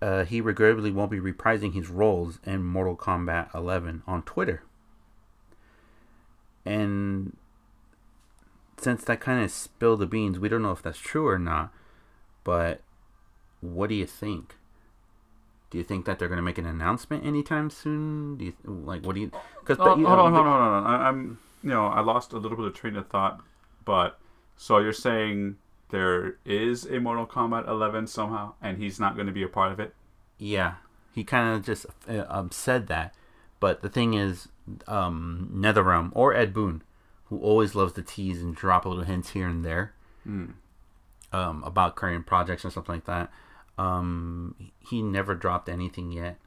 uh, 0.00 0.24
he 0.24 0.40
regrettably 0.40 0.90
won't 0.90 1.10
be 1.10 1.18
reprising 1.18 1.74
his 1.74 1.88
roles 1.88 2.38
in 2.44 2.62
Mortal 2.64 2.96
Kombat 2.96 3.54
11 3.54 4.02
on 4.06 4.22
Twitter. 4.22 4.62
And 6.64 7.36
since 8.76 9.04
that 9.04 9.20
kind 9.20 9.42
of 9.42 9.50
spilled 9.50 10.00
the 10.00 10.06
beans, 10.06 10.38
we 10.38 10.48
don't 10.48 10.62
know 10.62 10.72
if 10.72 10.82
that's 10.82 10.98
true 10.98 11.26
or 11.26 11.38
not. 11.38 11.72
But 12.44 12.80
what 13.60 13.88
do 13.88 13.94
you 13.94 14.06
think? 14.06 14.54
Do 15.70 15.78
you 15.78 15.84
think 15.84 16.06
that 16.06 16.18
they're 16.18 16.28
going 16.28 16.38
to 16.38 16.42
make 16.42 16.58
an 16.58 16.66
announcement 16.66 17.26
anytime 17.26 17.68
soon? 17.68 18.36
Do 18.38 18.44
you 18.46 18.54
like 18.64 19.04
what 19.04 19.14
do 19.14 19.20
you? 19.20 19.30
Because 19.60 19.78
oh, 19.80 19.96
hold, 19.96 19.98
on, 19.98 20.04
hold 20.04 20.18
on, 20.18 20.32
hold 20.32 20.46
on, 20.46 20.84
hold 20.84 20.94
on. 20.94 21.00
I'm 21.02 21.38
you 21.62 21.70
know 21.70 21.86
I 21.86 22.00
lost 22.00 22.32
a 22.32 22.38
little 22.38 22.56
bit 22.56 22.66
of 22.66 22.74
train 22.74 22.96
of 22.96 23.08
thought, 23.08 23.40
but 23.84 24.18
so 24.56 24.78
you're 24.78 24.92
saying 24.92 25.56
there 25.90 26.36
is 26.44 26.84
a 26.84 27.00
Mortal 27.00 27.26
Kombat 27.26 27.68
11 27.68 28.06
somehow, 28.06 28.54
and 28.60 28.78
he's 28.78 29.00
not 29.00 29.14
going 29.14 29.26
to 29.26 29.32
be 29.32 29.42
a 29.42 29.48
part 29.48 29.72
of 29.72 29.80
it? 29.80 29.94
Yeah, 30.38 30.74
he 31.14 31.24
kind 31.24 31.54
of 31.54 31.64
just 31.64 31.86
uh, 32.08 32.24
um, 32.28 32.50
said 32.50 32.86
that. 32.88 33.14
But 33.60 33.82
the 33.82 33.88
thing 33.88 34.14
is, 34.14 34.48
um, 34.86 35.50
NetherRealm 35.54 36.10
or 36.12 36.34
Ed 36.34 36.52
Boon, 36.52 36.82
who 37.26 37.38
always 37.38 37.74
loves 37.74 37.92
to 37.94 38.02
tease 38.02 38.42
and 38.42 38.54
drop 38.54 38.84
a 38.84 38.88
little 38.88 39.04
hints 39.04 39.30
here 39.30 39.48
and 39.48 39.64
there 39.64 39.94
mm. 40.26 40.52
um, 41.32 41.62
about 41.64 41.96
current 41.96 42.26
projects 42.26 42.64
and 42.64 42.72
stuff 42.72 42.88
like 42.88 43.04
that, 43.06 43.30
um, 43.76 44.70
he 44.78 45.02
never 45.02 45.34
dropped 45.34 45.68
anything 45.68 46.12
yet 46.12 46.38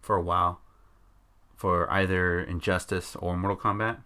for 0.00 0.16
a 0.16 0.22
while 0.22 0.60
for 1.56 1.90
either 1.90 2.40
Injustice 2.40 3.16
or 3.16 3.36
Mortal 3.36 3.56
Kombat 3.56 3.98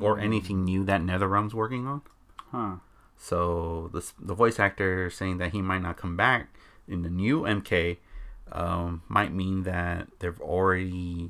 or 0.00 0.16
mm. 0.16 0.22
anything 0.22 0.64
new 0.64 0.84
that 0.84 1.00
NetherRealm's 1.00 1.54
working 1.54 1.86
on. 1.86 2.02
Huh. 2.50 2.76
So 3.16 3.90
the 3.92 4.04
the 4.18 4.34
voice 4.34 4.58
actor 4.58 5.10
saying 5.10 5.38
that 5.38 5.52
he 5.52 5.60
might 5.60 5.82
not 5.82 5.96
come 5.96 6.16
back 6.16 6.54
in 6.88 7.02
the 7.02 7.10
new 7.10 7.42
MK 7.42 7.98
um, 8.52 9.02
might 9.08 9.32
mean 9.32 9.64
that 9.64 10.08
they've 10.18 10.40
already 10.40 11.28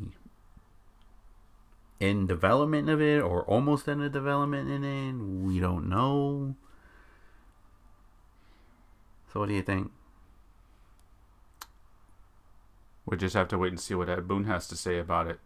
in 1.99 2.27
development 2.27 2.89
of 2.89 3.01
it 3.03 3.21
or 3.21 3.43
almost 3.45 3.87
in 3.87 4.01
the 4.01 4.09
development 4.09 4.71
in 4.71 4.85
it. 4.85 5.13
We 5.13 5.61
don't 5.61 5.89
know. 5.89 6.55
So 9.33 9.41
what 9.41 9.49
do 9.49 9.55
you 9.55 9.63
think? 9.63 9.93
We 13.05 13.17
just 13.17 13.35
have 13.35 13.49
to 13.49 13.59
wait 13.59 13.73
and 13.73 13.81
see 13.81 13.95
what 13.95 14.09
Ed 14.09 14.27
Boon 14.27 14.45
has 14.45 14.67
to 14.69 14.77
say 14.77 14.99
about 14.99 15.27
it. 15.27 15.41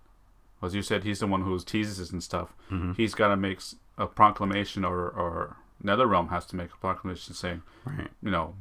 As 0.64 0.75
you 0.75 0.83
said, 0.83 1.04
he's 1.04 1.21
the 1.21 1.26
one 1.26 1.42
who 1.42 1.59
teases 1.61 2.11
and 2.11 2.23
stuff. 2.23 2.54
Mm-hmm. 2.71 2.92
He's 2.92 3.14
got 3.14 3.28
to 3.28 3.37
make 3.37 3.61
a 3.99 4.06
proclamation, 4.06 4.85
or 4.85 5.09
or 5.09 5.56
NetherRealm 5.83 6.30
has 6.30 6.47
to 6.47 6.56
make 6.56 6.73
a 6.73 6.76
proclamation 6.76 7.35
saying, 7.35 7.62
right. 7.85 8.09
you 8.23 8.30
know, 8.30 8.54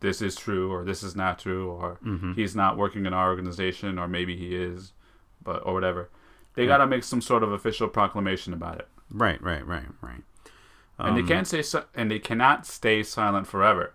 this 0.00 0.20
is 0.20 0.36
true 0.36 0.70
or 0.72 0.84
this 0.84 1.02
is 1.02 1.16
not 1.16 1.38
true, 1.38 1.70
or 1.70 1.98
mm-hmm. 2.04 2.32
he's 2.32 2.54
not 2.54 2.76
working 2.76 3.06
in 3.06 3.14
our 3.14 3.28
organization, 3.28 3.98
or 3.98 4.08
maybe 4.08 4.36
he 4.36 4.54
is, 4.54 4.92
but 5.42 5.64
or 5.64 5.74
whatever. 5.74 6.08
They 6.54 6.66
got 6.66 6.78
to 6.78 6.86
make 6.86 7.04
some 7.04 7.20
sort 7.20 7.42
of 7.42 7.52
official 7.52 7.88
proclamation 7.88 8.52
about 8.52 8.80
it. 8.80 8.88
Right, 9.10 9.40
right, 9.40 9.64
right, 9.66 9.86
right. 10.00 10.22
Um, 10.98 11.08
and 11.08 11.16
they 11.16 11.22
um, 11.22 11.28
can't 11.28 11.46
say 11.46 11.62
si- 11.62 11.78
and 11.94 12.10
they 12.10 12.18
cannot 12.18 12.66
stay 12.66 13.02
silent 13.02 13.46
forever. 13.46 13.94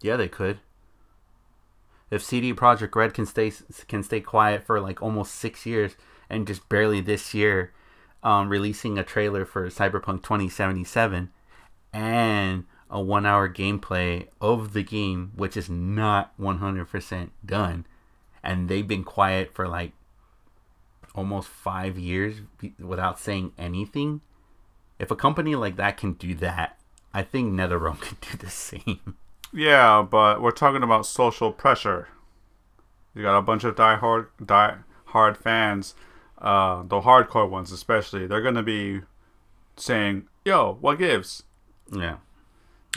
Yeah, 0.00 0.16
they 0.16 0.28
could. 0.28 0.60
If 2.10 2.24
CD 2.24 2.52
Projekt 2.52 2.94
Red 2.94 3.14
can 3.14 3.26
stay 3.26 3.52
can 3.86 4.02
stay 4.02 4.20
quiet 4.20 4.64
for 4.64 4.80
like 4.80 5.00
almost 5.00 5.34
six 5.34 5.64
years 5.64 5.96
and 6.28 6.46
just 6.46 6.68
barely 6.68 7.00
this 7.00 7.34
year, 7.34 7.72
um, 8.22 8.48
releasing 8.48 8.98
a 8.98 9.04
trailer 9.04 9.44
for 9.44 9.68
Cyberpunk 9.68 10.22
2077 10.22 11.30
and 11.92 12.64
a 12.90 13.00
one 13.00 13.26
hour 13.26 13.48
gameplay 13.48 14.26
of 14.40 14.72
the 14.72 14.82
game, 14.82 15.32
which 15.36 15.56
is 15.56 15.70
not 15.70 16.36
100% 16.38 17.30
done, 17.46 17.86
and 18.42 18.68
they've 18.68 18.88
been 18.88 19.04
quiet 19.04 19.54
for 19.54 19.68
like 19.68 19.92
almost 21.14 21.48
five 21.48 21.98
years 21.98 22.36
without 22.78 23.18
saying 23.18 23.52
anything. 23.56 24.20
If 24.98 25.10
a 25.10 25.16
company 25.16 25.54
like 25.54 25.76
that 25.76 25.96
can 25.96 26.14
do 26.14 26.34
that, 26.36 26.78
I 27.14 27.22
think 27.22 27.52
NetherRealm 27.52 28.00
can 28.00 28.16
do 28.20 28.36
the 28.36 28.50
same. 28.50 29.16
Yeah, 29.52 30.06
but 30.08 30.40
we're 30.40 30.50
talking 30.52 30.82
about 30.82 31.06
social 31.06 31.52
pressure. 31.52 32.08
You 33.14 33.22
got 33.22 33.36
a 33.36 33.42
bunch 33.42 33.64
of 33.64 33.74
die-hard, 33.74 34.28
die-hard 34.44 35.36
fans, 35.36 35.94
uh, 36.38 36.82
the 36.82 37.00
hardcore 37.00 37.50
ones 37.50 37.72
especially. 37.72 38.26
They're 38.26 38.42
gonna 38.42 38.62
be 38.62 39.02
saying, 39.76 40.28
"Yo, 40.44 40.78
what 40.80 40.98
gives?" 40.98 41.42
Yeah. 41.90 42.16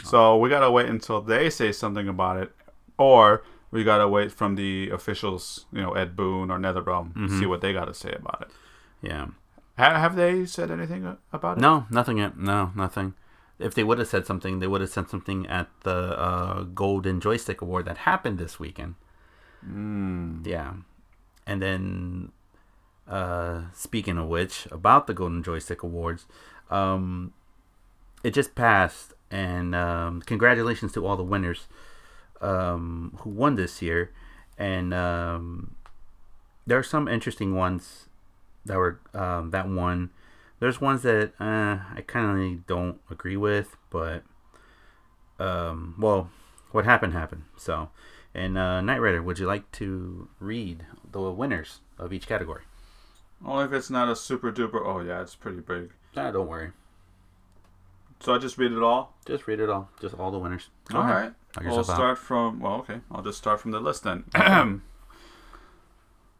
So 0.04 0.36
we 0.36 0.48
gotta 0.48 0.70
wait 0.70 0.88
until 0.88 1.20
they 1.20 1.50
say 1.50 1.72
something 1.72 2.08
about 2.08 2.36
it, 2.36 2.54
or 2.98 3.42
we 3.70 3.82
gotta 3.82 4.06
wait 4.06 4.30
from 4.30 4.54
the 4.54 4.90
officials, 4.90 5.66
you 5.72 5.82
know, 5.82 5.92
Ed 5.92 6.14
Boon 6.14 6.50
or 6.50 6.58
NetherRealm, 6.58 7.12
mm-hmm. 7.12 7.40
see 7.40 7.46
what 7.46 7.60
they 7.60 7.72
gotta 7.72 7.94
say 7.94 8.12
about 8.12 8.42
it. 8.42 8.48
Yeah. 9.02 9.26
Have 9.76 10.14
they 10.14 10.46
said 10.46 10.70
anything 10.70 11.16
about 11.32 11.58
it? 11.58 11.60
No, 11.60 11.86
nothing 11.90 12.18
yet. 12.18 12.38
No, 12.38 12.70
nothing 12.76 13.14
if 13.58 13.74
they 13.74 13.84
would 13.84 13.98
have 13.98 14.08
said 14.08 14.26
something, 14.26 14.58
they 14.58 14.66
would 14.66 14.80
have 14.80 14.90
said 14.90 15.08
something 15.08 15.46
at 15.46 15.68
the 15.82 16.18
uh, 16.18 16.62
Golden 16.62 17.20
Joystick 17.20 17.60
Award 17.60 17.86
that 17.86 17.98
happened 17.98 18.38
this 18.38 18.58
weekend. 18.58 18.94
Mm. 19.66 20.46
Yeah, 20.46 20.74
and 21.46 21.62
then 21.62 22.32
uh, 23.08 23.62
speaking 23.72 24.18
of 24.18 24.28
which, 24.28 24.66
about 24.70 25.06
the 25.06 25.14
Golden 25.14 25.42
Joystick 25.42 25.82
Awards, 25.82 26.26
um, 26.70 27.32
it 28.22 28.34
just 28.34 28.54
passed, 28.54 29.12
and 29.30 29.74
um, 29.74 30.22
congratulations 30.22 30.92
to 30.92 31.06
all 31.06 31.16
the 31.16 31.22
winners 31.22 31.66
um, 32.40 33.16
who 33.20 33.30
won 33.30 33.56
this 33.56 33.82
year. 33.82 34.10
And 34.56 34.94
um, 34.94 35.74
there 36.66 36.78
are 36.78 36.84
some 36.84 37.08
interesting 37.08 37.54
ones 37.54 38.08
that 38.64 38.76
were 38.76 39.00
um, 39.12 39.50
that 39.50 39.68
won 39.68 40.10
there's 40.60 40.80
ones 40.80 41.02
that 41.02 41.32
uh, 41.40 41.78
I 41.94 42.02
kind 42.06 42.58
of 42.58 42.66
don't 42.66 43.00
agree 43.10 43.36
with, 43.36 43.76
but 43.90 44.22
um, 45.38 45.94
well, 45.98 46.30
what 46.70 46.84
happened 46.84 47.12
happened. 47.12 47.44
So, 47.56 47.90
and 48.34 48.56
uh, 48.56 48.80
Knight 48.80 49.00
Rider, 49.00 49.22
would 49.22 49.38
you 49.38 49.46
like 49.46 49.70
to 49.72 50.28
read 50.40 50.86
the 51.10 51.20
winners 51.20 51.80
of 51.98 52.12
each 52.12 52.26
category? 52.26 52.62
Only 53.44 53.64
if 53.64 53.72
it's 53.72 53.90
not 53.90 54.08
a 54.08 54.16
super 54.16 54.50
duper. 54.52 54.82
Oh 54.84 55.00
yeah, 55.00 55.20
it's 55.20 55.34
pretty 55.34 55.60
big. 55.60 55.90
Nah, 56.16 56.30
don't 56.30 56.48
worry. 56.48 56.70
So 58.20 58.34
I 58.34 58.38
just 58.38 58.56
read 58.56 58.72
it 58.72 58.82
all. 58.82 59.14
Just 59.26 59.46
read 59.46 59.60
it 59.60 59.68
all. 59.68 59.90
Just 60.00 60.14
all 60.14 60.30
the 60.30 60.38
winners. 60.38 60.70
All 60.94 61.02
ahead. 61.02 61.34
right. 61.58 61.66
We'll 61.66 61.84
start 61.84 62.12
out. 62.12 62.18
from. 62.18 62.60
Well, 62.60 62.74
okay. 62.76 63.00
I'll 63.10 63.22
just 63.22 63.38
start 63.38 63.60
from 63.60 63.72
the 63.72 63.80
list 63.80 64.04
then. 64.04 64.24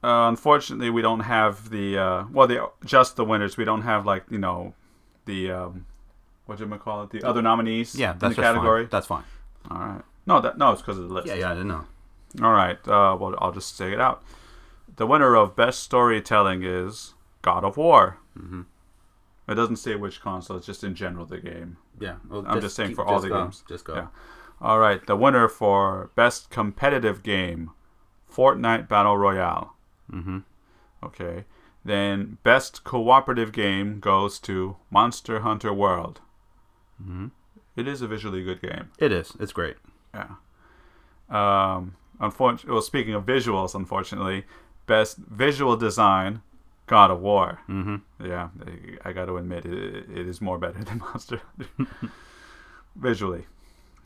Uh, 0.04 0.28
unfortunately, 0.28 0.90
we 0.90 1.00
don't 1.00 1.20
have 1.20 1.70
the 1.70 1.96
uh, 1.96 2.25
well, 2.30 2.46
the 2.46 2.70
just 2.84 3.16
the 3.16 3.25
winners. 3.25 3.56
We 3.56 3.64
don't 3.64 3.82
have 3.82 4.04
like 4.04 4.25
you 4.30 4.37
know 4.37 4.75
the 5.25 5.50
um, 5.50 5.87
what 6.44 6.58
do 6.58 6.66
you 6.66 6.75
call 6.76 7.04
it? 7.04 7.11
The 7.11 7.23
other 7.23 7.40
nominees. 7.40 7.94
Yeah, 7.94 8.12
that's 8.12 8.37
in 8.37 8.37
the 8.37 8.42
category. 8.42 8.82
Fine. 8.82 8.90
That's 8.90 9.06
fine. 9.06 9.25
All 9.70 9.78
right. 9.78 10.02
No, 10.26 10.42
that 10.42 10.58
no, 10.58 10.73
it's 10.73 10.82
because 10.82 10.99
of 10.99 11.08
the 11.08 11.14
list. 11.14 11.26
Yeah, 11.26 11.37
yeah, 11.37 11.50
I 11.50 11.54
didn't 11.54 11.68
know. 11.68 11.87
All 12.42 12.52
right. 12.52 12.76
Uh, 12.87 13.16
well, 13.18 13.34
I'll 13.38 13.52
just 13.52 13.78
say 13.78 13.92
it 13.92 14.00
out. 14.00 14.23
The 14.96 15.06
winner 15.06 15.34
of 15.34 15.56
best 15.56 15.82
storytelling 15.82 16.62
is 16.64 17.14
God 17.40 17.64
of 17.64 17.78
War. 17.78 18.18
Mm-hmm. 18.38 18.62
It 19.49 19.54
doesn't 19.54 19.76
say 19.76 19.94
which 19.94 20.20
console. 20.20 20.58
It's 20.58 20.66
just 20.66 20.84
in 20.84 20.94
general 20.94 21.25
the 21.25 21.38
game. 21.38 21.78
Yeah, 21.99 22.16
well, 22.28 22.44
I'm 22.46 22.56
just, 22.56 22.62
just 22.62 22.76
saying 22.76 22.90
keep, 22.90 22.96
for 22.96 23.06
all 23.06 23.20
the 23.20 23.28
go. 23.28 23.44
games. 23.44 23.64
Just 23.66 23.87
go. 23.87 23.94
Yeah. 23.94 24.06
All 24.61 24.78
right. 24.78 25.04
The 25.06 25.16
winner 25.16 25.49
for 25.49 26.11
best 26.14 26.50
competitive 26.50 27.23
game, 27.23 27.70
Fortnite 28.30 28.87
Battle 28.87 29.16
Royale. 29.16 29.75
Mm-hmm. 30.12 30.38
Okay. 31.02 31.44
Then 31.84 32.38
best 32.42 32.84
cooperative 32.84 33.52
game 33.52 34.00
goes 34.00 34.38
to 34.40 34.76
Monster 34.90 35.40
Hunter 35.40 35.73
World. 35.73 36.20
Mm-hmm. 37.02 37.26
It 37.76 37.88
is 37.88 38.02
a 38.02 38.06
visually 38.08 38.42
good 38.42 38.62
game. 38.62 38.90
It 38.99 39.12
is. 39.12 39.32
It's 39.40 39.52
great. 39.52 39.76
Yeah. 40.14 40.37
Um. 41.28 41.96
Unfortunately, 42.20 42.73
well, 42.73 42.80
speaking 42.80 43.14
of 43.14 43.26
visuals, 43.26 43.75
unfortunately, 43.75 44.44
best 44.87 45.16
visual 45.16 45.76
design, 45.76 46.42
God 46.87 47.11
of 47.11 47.20
War. 47.20 47.61
Mm-hmm. 47.68 47.96
Yeah, 48.25 48.50
I, 49.04 49.12
got 49.12 49.26
to 49.26 49.37
admit, 49.37 49.64
it, 49.64 50.08
it 50.08 50.28
is 50.28 50.40
more 50.40 50.56
better 50.56 50.84
than 50.84 50.99
Monster 50.99 51.42
Hunter 51.56 52.12
visually. 52.96 53.46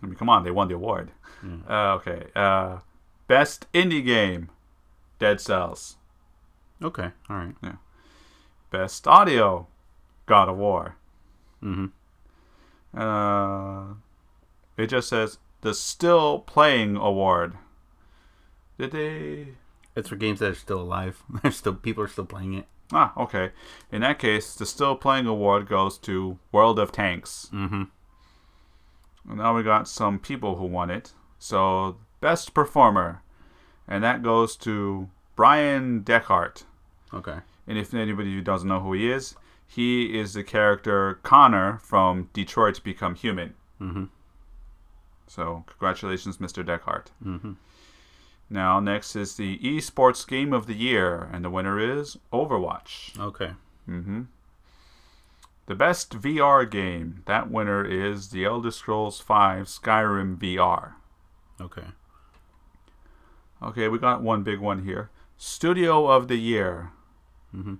I 0.02 0.06
mean, 0.06 0.14
come 0.14 0.28
on, 0.28 0.44
they 0.44 0.50
won 0.50 0.68
the 0.68 0.74
award. 0.74 1.10
Mm. 1.44 1.68
Uh, 1.68 1.94
okay. 1.96 2.26
Uh, 2.34 2.78
best 3.26 3.70
indie 3.72 4.04
game, 4.04 4.50
Dead 5.18 5.40
Cells. 5.40 5.96
Okay, 6.82 7.10
all 7.28 7.36
right. 7.36 7.54
Yeah. 7.62 7.76
Best 8.70 9.06
audio, 9.08 9.66
God 10.26 10.48
of 10.48 10.56
War. 10.56 10.96
Mm-hmm. 11.62 11.86
Uh, 12.98 13.94
it 14.76 14.86
just 14.88 15.08
says 15.08 15.38
the 15.62 15.74
Still 15.74 16.40
Playing 16.40 16.96
Award. 16.96 17.54
Did 18.78 18.92
they? 18.92 19.48
It's 19.96 20.08
for 20.08 20.16
games 20.16 20.38
that 20.38 20.50
are 20.50 20.54
still 20.54 20.80
alive. 20.80 21.22
There's 21.42 21.56
still 21.56 21.74
people 21.74 22.04
are 22.04 22.08
still 22.08 22.26
playing 22.26 22.54
it. 22.54 22.66
Ah, 22.92 23.12
okay. 23.16 23.50
In 23.92 24.00
that 24.00 24.18
case, 24.18 24.54
the 24.54 24.64
Still 24.64 24.96
Playing 24.96 25.26
Award 25.26 25.68
goes 25.68 25.98
to 25.98 26.38
World 26.52 26.78
of 26.78 26.90
Tanks. 26.90 27.50
Mm-hmm. 27.52 27.82
now 29.36 29.54
we 29.54 29.62
got 29.62 29.88
some 29.88 30.18
people 30.18 30.56
who 30.56 30.64
won 30.64 30.90
it. 30.90 31.12
So, 31.38 31.98
best 32.20 32.54
performer 32.54 33.22
and 33.88 34.04
that 34.04 34.22
goes 34.22 34.54
to 34.56 35.08
Bryan 35.34 36.02
Dechart. 36.02 36.64
Okay. 37.12 37.38
And 37.66 37.78
if 37.78 37.92
anybody 37.94 38.34
who 38.34 38.42
doesn't 38.42 38.68
know 38.68 38.80
who 38.80 38.92
he 38.92 39.10
is, 39.10 39.34
he 39.66 40.18
is 40.18 40.34
the 40.34 40.44
character 40.44 41.18
Connor 41.22 41.78
from 41.78 42.30
Detroit 42.32 42.82
Become 42.84 43.14
Human. 43.16 43.54
Mm-hmm. 43.80 44.04
So 45.26 45.64
congratulations, 45.66 46.38
Mr. 46.38 46.64
Dechart. 46.64 47.06
Mm-hmm. 47.24 47.52
Now 48.50 48.80
next 48.80 49.14
is 49.14 49.36
the 49.36 49.58
esports 49.58 50.26
game 50.26 50.52
of 50.52 50.66
the 50.66 50.74
year, 50.74 51.28
and 51.32 51.44
the 51.44 51.50
winner 51.50 51.78
is 51.78 52.16
Overwatch. 52.32 53.18
Okay. 53.18 53.50
Mm-hmm. 53.88 54.22
The 55.66 55.74
best 55.74 56.18
VR 56.18 56.68
game, 56.68 57.22
that 57.26 57.50
winner 57.50 57.84
is 57.84 58.30
The 58.30 58.46
Elder 58.46 58.70
Scrolls 58.70 59.20
V 59.20 59.34
Skyrim 59.64 60.38
VR. 60.38 60.92
Okay. 61.60 61.88
Okay, 63.62 63.88
we 63.88 63.98
got 63.98 64.22
one 64.22 64.42
big 64.42 64.60
one 64.60 64.84
here. 64.84 65.10
Studio 65.36 66.06
of 66.06 66.28
the 66.28 66.36
Year. 66.36 66.92
Mm-hmm. 67.54 67.74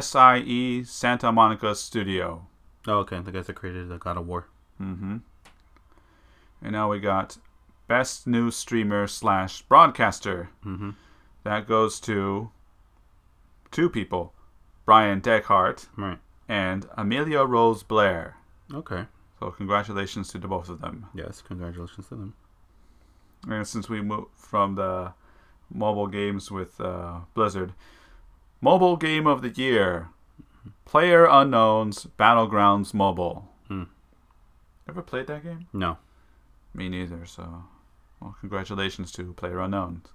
SIE 0.00 0.84
Santa 0.84 1.32
Monica 1.32 1.74
Studio. 1.74 2.46
Oh, 2.86 2.98
okay. 2.98 3.20
The 3.20 3.32
guys 3.32 3.46
that 3.46 3.54
created 3.54 3.88
the 3.88 3.98
God 3.98 4.16
of 4.16 4.26
War. 4.26 4.48
Mm-hmm. 4.80 5.18
And 6.62 6.72
now 6.72 6.90
we 6.90 7.00
got 7.00 7.38
Best 7.88 8.26
New 8.26 8.50
Streamer 8.50 9.06
slash 9.06 9.62
Broadcaster. 9.62 10.50
Mm-hmm. 10.64 10.90
That 11.44 11.66
goes 11.66 12.00
to 12.00 12.50
two 13.70 13.88
people, 13.88 14.32
Bryan 14.84 15.20
Dechart 15.20 15.88
right. 15.96 16.18
and 16.48 16.86
Amelia 16.96 17.42
Rose 17.42 17.82
Blair. 17.82 18.36
Okay. 18.72 19.06
So 19.40 19.50
congratulations 19.50 20.28
to 20.28 20.38
the 20.38 20.46
both 20.46 20.68
of 20.68 20.80
them. 20.80 21.06
Yes, 21.14 21.42
congratulations 21.42 22.08
to 22.08 22.14
them. 22.14 22.34
And 23.48 23.66
since 23.66 23.88
we 23.88 24.00
moved 24.00 24.28
from 24.36 24.76
the 24.76 25.14
mobile 25.72 26.06
games 26.06 26.50
with 26.50 26.80
uh, 26.80 27.20
Blizzard. 27.34 27.72
Mobile 28.60 28.96
Game 28.96 29.26
of 29.26 29.42
the 29.42 29.50
Year 29.50 30.08
PlayerUnknown's 30.86 32.06
Battlegrounds 32.18 32.94
Mobile. 32.94 33.48
Hmm. 33.66 33.84
Ever 34.88 35.02
played 35.02 35.26
that 35.26 35.42
game? 35.42 35.66
No. 35.72 35.98
Me 36.74 36.88
neither, 36.88 37.24
so. 37.26 37.64
Well, 38.20 38.36
congratulations 38.40 39.10
to 39.12 39.32
Player 39.32 39.58
Unknowns. 39.60 40.06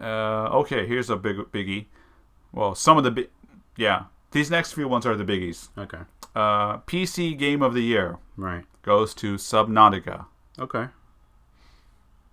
Uh, 0.00 0.48
okay, 0.52 0.86
here's 0.86 1.10
a 1.10 1.16
big 1.16 1.36
biggie. 1.52 1.86
Well, 2.52 2.74
some 2.74 2.96
of 2.96 3.04
the 3.04 3.10
big. 3.10 3.30
Yeah, 3.76 4.04
these 4.30 4.50
next 4.50 4.72
few 4.72 4.86
ones 4.86 5.04
are 5.06 5.16
the 5.16 5.24
biggies. 5.24 5.68
Okay. 5.76 5.98
Uh, 6.34 6.78
PC 6.78 7.36
Game 7.36 7.62
of 7.62 7.74
the 7.74 7.82
Year. 7.82 8.18
Right. 8.36 8.64
Goes 8.82 9.14
to 9.14 9.34
Subnautica. 9.34 10.26
Okay. 10.58 10.86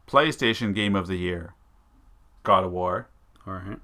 PlayStation 0.08 0.75
Game 0.75 0.96
of 0.96 1.08
the 1.08 1.18
Year. 1.18 1.54
God 2.46 2.64
of 2.64 2.72
War. 2.72 3.10
All 3.46 3.54
right. 3.54 3.80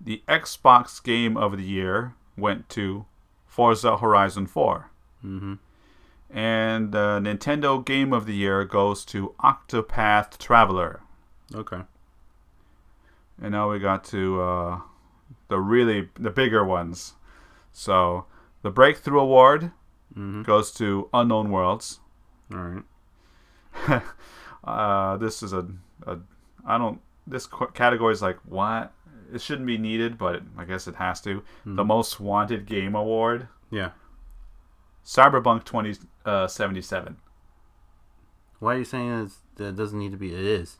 the 0.00 0.22
Xbox 0.28 1.02
Game 1.02 1.36
of 1.36 1.56
the 1.56 1.62
Year 1.64 2.14
went 2.36 2.68
to 2.70 3.04
Forza 3.46 3.96
Horizon 3.98 4.46
4. 4.46 4.90
Mm-hmm. 5.24 5.54
And 6.30 6.92
the 6.92 7.20
Nintendo 7.22 7.84
Game 7.84 8.12
of 8.12 8.26
the 8.26 8.34
Year 8.34 8.64
goes 8.64 9.04
to 9.06 9.34
Octopath 9.42 10.38
Traveler. 10.38 11.00
Okay. 11.54 11.82
And 13.40 13.52
now 13.52 13.70
we 13.70 13.78
got 13.78 14.04
to 14.04 14.40
uh, 14.40 14.80
the 15.48 15.58
really 15.58 16.08
the 16.18 16.30
bigger 16.30 16.64
ones. 16.64 17.14
So 17.72 18.26
the 18.62 18.70
Breakthrough 18.70 19.20
Award 19.20 19.72
Mm-hmm. 20.16 20.42
goes 20.42 20.70
to 20.74 21.08
Unknown 21.12 21.50
Worlds. 21.50 21.98
All 22.52 22.58
right. 22.60 24.02
uh, 24.64 25.16
this 25.16 25.42
is 25.42 25.52
a, 25.52 25.66
a 26.06 26.18
I 26.64 26.78
don't 26.78 27.00
this 27.26 27.48
category 27.74 28.12
is 28.12 28.22
like 28.22 28.38
what 28.44 28.92
it 29.32 29.40
shouldn't 29.40 29.66
be 29.66 29.78
needed, 29.78 30.18
but 30.18 30.42
I 30.58 30.64
guess 30.64 30.86
it 30.86 30.96
has 30.96 31.20
to. 31.22 31.42
The 31.64 31.84
most 31.84 32.20
wanted 32.20 32.66
game 32.66 32.94
award, 32.94 33.48
Yeah. 33.70 33.90
Cyberpunk 35.04 35.64
2077. 35.64 37.08
uh. 37.08 37.14
Why 38.58 38.74
are 38.74 38.78
you 38.78 38.84
saying 38.84 39.30
that 39.56 39.64
it 39.68 39.76
doesn't 39.76 39.98
need 39.98 40.12
to 40.12 40.16
be? 40.16 40.32
It 40.32 40.40
is. 40.40 40.78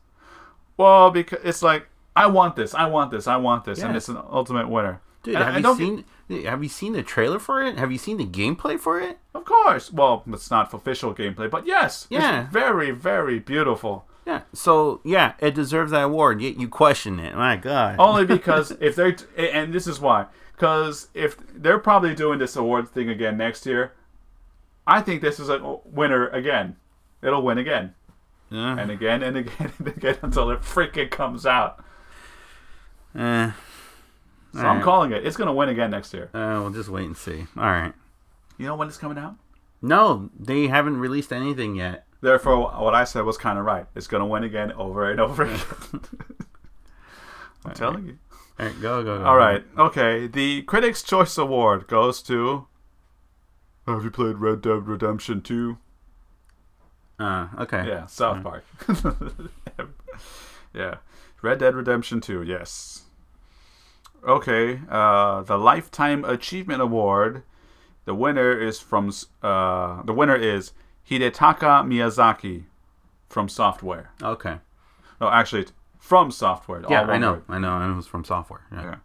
Well, 0.77 1.11
because 1.11 1.41
it's 1.45 1.63
like 1.63 1.89
I 2.17 2.27
want 2.27 2.57
this, 2.57 2.75
I 2.75 2.87
want 2.87 3.11
this, 3.11 3.27
I 3.27 3.37
want 3.37 3.65
this, 3.65 3.81
and 3.83 3.97
it's 3.97 4.09
an 4.09 4.19
ultimate 4.31 4.69
winner. 4.69 5.01
Dude, 5.23 5.35
And- 5.37 5.45
have 5.45 5.55
and 5.57 5.63
you 5.63 5.63
don't 5.63 5.79
get- 5.97 6.05
seen? 6.39 6.45
Have 6.47 6.63
you 6.63 6.69
seen 6.69 6.93
the 6.93 7.03
trailer 7.03 7.39
for 7.39 7.63
it? 7.63 7.77
Have 7.79 7.91
you 7.93 7.99
seen 7.99 8.17
the 8.19 8.27
gameplay 8.27 8.79
for 8.79 9.01
it? 9.01 9.19
Of 9.35 9.45
course. 9.45 9.93
Well, 9.93 10.23
it's 10.29 10.51
not 10.51 10.73
official 10.73 11.15
gameplay, 11.15 11.51
but 11.51 11.67
yes, 11.67 12.07
Yeah. 12.11 12.43
it's 12.45 12.53
very, 12.53 12.91
very 12.93 13.39
beautiful. 13.39 14.07
Yeah. 14.27 14.43
So 14.53 15.01
yeah, 15.05 15.35
it 15.39 15.55
deserves 15.55 15.91
that 15.91 16.05
award. 16.05 16.41
Yet 16.41 16.59
you 16.59 16.69
question 16.69 17.19
it. 17.21 17.35
My 17.35 17.57
God. 17.57 17.97
Only 17.99 18.25
because 18.25 18.71
if 18.81 18.97
they're 18.97 19.17
and 19.37 19.73
this 19.73 19.87
is 19.87 20.01
why 20.01 20.27
because 20.57 21.09
if 21.15 21.37
they're 21.55 21.79
probably 21.79 22.15
doing 22.15 22.39
this 22.39 22.57
award 22.57 22.89
thing 22.89 23.09
again 23.11 23.37
next 23.37 23.67
year, 23.67 23.93
I 24.87 25.01
think 25.03 25.21
this 25.21 25.39
is 25.41 25.49
a 25.49 25.79
winner 25.85 26.29
again. 26.29 26.77
It'll 27.23 27.43
win 27.43 27.59
again 27.59 27.95
Yeah. 28.51 28.79
and 28.79 28.91
again 28.91 29.23
and 29.23 29.37
again 29.37 29.73
and 29.79 29.89
again 29.89 30.17
until 30.23 30.51
it 30.51 30.61
freaking 30.63 31.11
comes 31.11 31.45
out. 31.45 31.85
Eh. 33.15 33.51
So 34.53 34.61
All 34.61 34.67
I'm 34.67 34.77
right. 34.77 34.85
calling 34.85 35.13
it. 35.13 35.27
It's 35.27 35.37
gonna 35.37 35.53
win 35.53 35.69
again 35.69 35.91
next 35.91 36.15
year. 36.15 36.31
Uh, 36.33 36.61
we'll 36.63 36.71
just 36.71 36.89
wait 36.89 37.07
and 37.07 37.17
see. 37.17 37.47
All 37.57 37.65
right. 37.65 37.93
You 38.57 38.67
know 38.67 38.77
when 38.77 38.87
it's 38.89 38.97
coming 38.99 39.19
out? 39.19 39.35
No, 39.83 40.31
they 40.39 40.69
haven't 40.69 40.99
released 40.99 41.33
anything 41.33 41.75
yet. 41.75 42.07
Therefore, 42.25 42.71
what 42.83 42.95
I 42.95 43.05
said 43.05 43.27
was 43.27 43.37
kind 43.37 43.59
of 43.59 43.67
right. 43.67 43.85
It's 43.95 44.07
gonna 44.07 44.25
win 44.25 44.45
again 44.45 44.73
over 44.73 45.11
and 45.11 45.21
over 45.21 45.43
again. 45.43 45.61
I'm 47.67 47.75
telling 47.75 48.07
you. 48.07 48.19
All 48.59 48.65
right, 48.65 48.81
go 48.81 49.05
go 49.05 49.19
go. 49.19 49.25
All 49.27 49.37
right. 49.37 49.63
Okay. 49.77 50.27
The 50.27 50.63
Critics' 50.63 51.03
Choice 51.03 51.37
Award 51.37 51.87
goes 51.87 52.23
to. 52.23 52.67
Have 53.87 54.05
you 54.05 54.11
played 54.11 54.37
Red 54.37 54.63
Dead 54.63 54.87
Redemption 54.89 55.43
2? 55.43 55.77
Uh, 57.19 57.49
okay. 57.59 57.87
Yeah, 57.87 58.07
South 58.07 58.43
Park. 58.43 58.65
yeah. 60.75 60.95
Red 61.43 61.59
Dead 61.59 61.75
Redemption 61.75 62.23
2, 62.23 62.43
yes. 62.43 63.03
Okay. 64.27 64.81
Uh, 64.89 65.43
the 65.43 65.59
Lifetime 65.59 66.25
Achievement 66.25 66.81
Award. 66.81 67.43
The 68.07 68.15
winner 68.15 68.59
is 68.59 68.81
from. 68.81 69.13
Uh, 69.43 70.03
the 70.05 70.15
winner 70.15 70.37
is 70.37 70.73
Hidetaka 71.09 71.85
Miyazaki 71.85 72.65
from 73.29 73.49
Software. 73.49 74.11
Okay. 74.23 74.57
No, 75.21 75.29
actually, 75.29 75.63
it's 75.63 75.73
from 75.99 76.31
Software. 76.31 76.83
Yeah, 76.89 77.03
I 77.03 77.19
know. 77.19 77.43
I 77.49 77.59
know. 77.59 77.71
I 77.71 77.87
know 77.87 77.99
it's 77.99 78.07
from 78.07 78.25
software. 78.25 78.63
Yeah. 78.73 78.83
Yeah. 78.83 78.97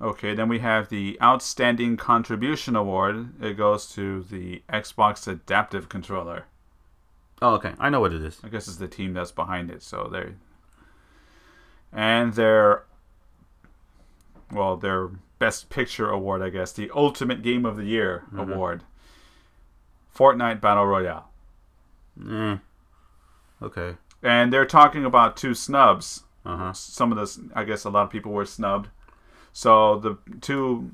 Okay, 0.00 0.34
then 0.34 0.48
we 0.48 0.58
have 0.58 0.88
the 0.88 1.16
Outstanding 1.22 1.96
Contribution 1.96 2.74
Award. 2.74 3.40
It 3.40 3.56
goes 3.56 3.86
to 3.94 4.24
the 4.24 4.62
Xbox 4.68 5.28
Adaptive 5.28 5.88
Controller. 5.88 6.46
Oh, 7.40 7.54
okay. 7.54 7.74
I 7.78 7.88
know 7.88 8.00
what 8.00 8.12
it 8.12 8.22
is. 8.22 8.40
I 8.42 8.48
guess 8.48 8.66
it's 8.66 8.78
the 8.78 8.88
team 8.88 9.14
that's 9.14 9.30
behind 9.30 9.70
it. 9.70 9.80
So 9.82 10.08
they 10.10 10.32
and 11.92 12.32
their 12.34 12.84
well, 14.50 14.76
their 14.76 15.10
Best 15.38 15.70
Picture 15.70 16.08
Award, 16.10 16.42
I 16.42 16.50
guess, 16.50 16.72
the 16.72 16.90
Ultimate 16.94 17.42
Game 17.42 17.64
of 17.64 17.76
the 17.76 17.84
Year 17.84 18.24
mm-hmm. 18.26 18.52
Award. 18.52 18.82
Fortnite 20.16 20.60
Battle 20.60 20.86
Royale. 20.86 21.28
Eh. 22.30 22.56
Okay. 23.62 23.96
And 24.22 24.52
they're 24.52 24.66
talking 24.66 25.04
about 25.04 25.36
two 25.36 25.54
snubs. 25.54 26.24
Uh 26.44 26.56
huh. 26.56 26.72
some 26.72 27.12
of 27.12 27.18
this, 27.18 27.38
I 27.54 27.62
guess, 27.64 27.84
a 27.84 27.90
lot 27.90 28.02
of 28.02 28.10
people 28.10 28.32
were 28.32 28.44
snubbed. 28.44 28.88
So 29.52 29.98
the 30.00 30.18
two 30.40 30.90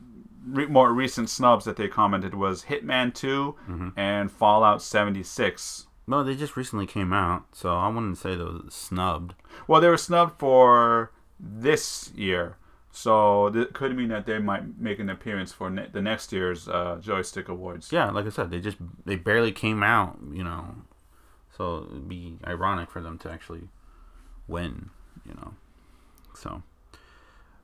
re- 0.46 0.66
more 0.66 0.92
recent 0.92 1.30
snubs 1.30 1.64
that 1.64 1.76
they 1.76 1.88
commented 1.88 2.34
was 2.34 2.64
Hitman 2.64 3.14
2 3.14 3.92
and 3.96 4.30
Fallout 4.30 4.82
76. 4.82 5.86
No, 6.06 6.22
they 6.22 6.34
just 6.34 6.56
recently 6.56 6.86
came 6.86 7.12
out, 7.12 7.44
so 7.52 7.74
I 7.76 7.88
wouldn't 7.88 8.18
say 8.18 8.34
they 8.34 8.42
was 8.44 8.74
snubbed. 8.74 9.34
Well, 9.66 9.80
they 9.80 9.88
were 9.88 9.96
snubbed 9.96 10.38
for 10.38 11.12
this 11.38 12.12
year, 12.14 12.56
so 12.90 13.46
it 13.48 13.72
could 13.74 13.96
mean 13.96 14.08
that 14.08 14.26
they 14.26 14.38
might 14.38 14.78
make 14.78 14.98
an 14.98 15.10
appearance 15.10 15.52
for 15.52 15.70
ne- 15.70 15.88
the 15.92 16.02
next 16.02 16.32
year's 16.32 16.68
uh, 16.68 16.98
joystick 17.00 17.48
awards. 17.48 17.92
Yeah, 17.92 18.10
like 18.10 18.26
I 18.26 18.30
said, 18.30 18.50
they 18.50 18.60
just 18.60 18.78
they 19.04 19.16
barely 19.16 19.52
came 19.52 19.82
out, 19.82 20.18
you 20.32 20.42
know. 20.44 20.76
So 21.56 21.86
it'd 21.90 22.08
be 22.08 22.38
ironic 22.46 22.90
for 22.90 23.00
them 23.00 23.18
to 23.18 23.30
actually 23.30 23.68
win, 24.46 24.90
you 25.26 25.34
know. 25.34 25.54
So, 26.34 26.62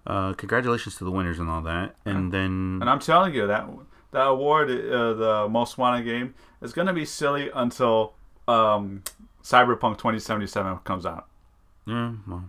uh, 0.06 0.32
congratulations 0.34 0.96
to 0.96 1.04
the 1.04 1.10
winners 1.12 1.38
and 1.38 1.48
all 1.48 1.62
that. 1.62 1.94
And 2.04 2.32
then 2.32 2.78
And 2.80 2.90
I'm 2.90 2.98
telling 2.98 3.34
you 3.34 3.46
that 3.46 3.68
that 4.10 4.26
award, 4.26 4.70
uh, 4.70 5.14
the 5.14 5.48
most 5.48 5.78
wanted 5.78 6.04
game, 6.04 6.34
is 6.60 6.72
going 6.72 6.86
to 6.86 6.92
be 6.92 7.04
silly 7.04 7.50
until 7.54 8.14
um, 8.46 9.02
Cyberpunk 9.42 9.98
2077 9.98 10.78
comes 10.78 11.06
out. 11.06 11.26
Yeah, 11.86 12.12
well, 12.26 12.48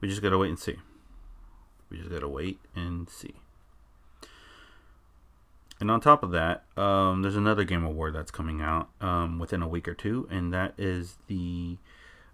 we 0.00 0.08
just 0.08 0.22
gotta 0.22 0.38
wait 0.38 0.48
and 0.48 0.58
see. 0.58 0.76
We 1.94 2.00
just 2.00 2.10
gotta 2.10 2.28
wait 2.28 2.58
and 2.74 3.08
see. 3.08 3.34
And 5.78 5.90
on 5.92 6.00
top 6.00 6.24
of 6.24 6.32
that, 6.32 6.64
um, 6.76 7.22
there's 7.22 7.36
another 7.36 7.62
game 7.62 7.84
award 7.84 8.14
that's 8.16 8.32
coming 8.32 8.60
out 8.60 8.88
um, 9.00 9.38
within 9.38 9.62
a 9.62 9.68
week 9.68 9.86
or 9.86 9.94
two, 9.94 10.26
and 10.28 10.52
that 10.52 10.74
is 10.76 11.18
the 11.28 11.76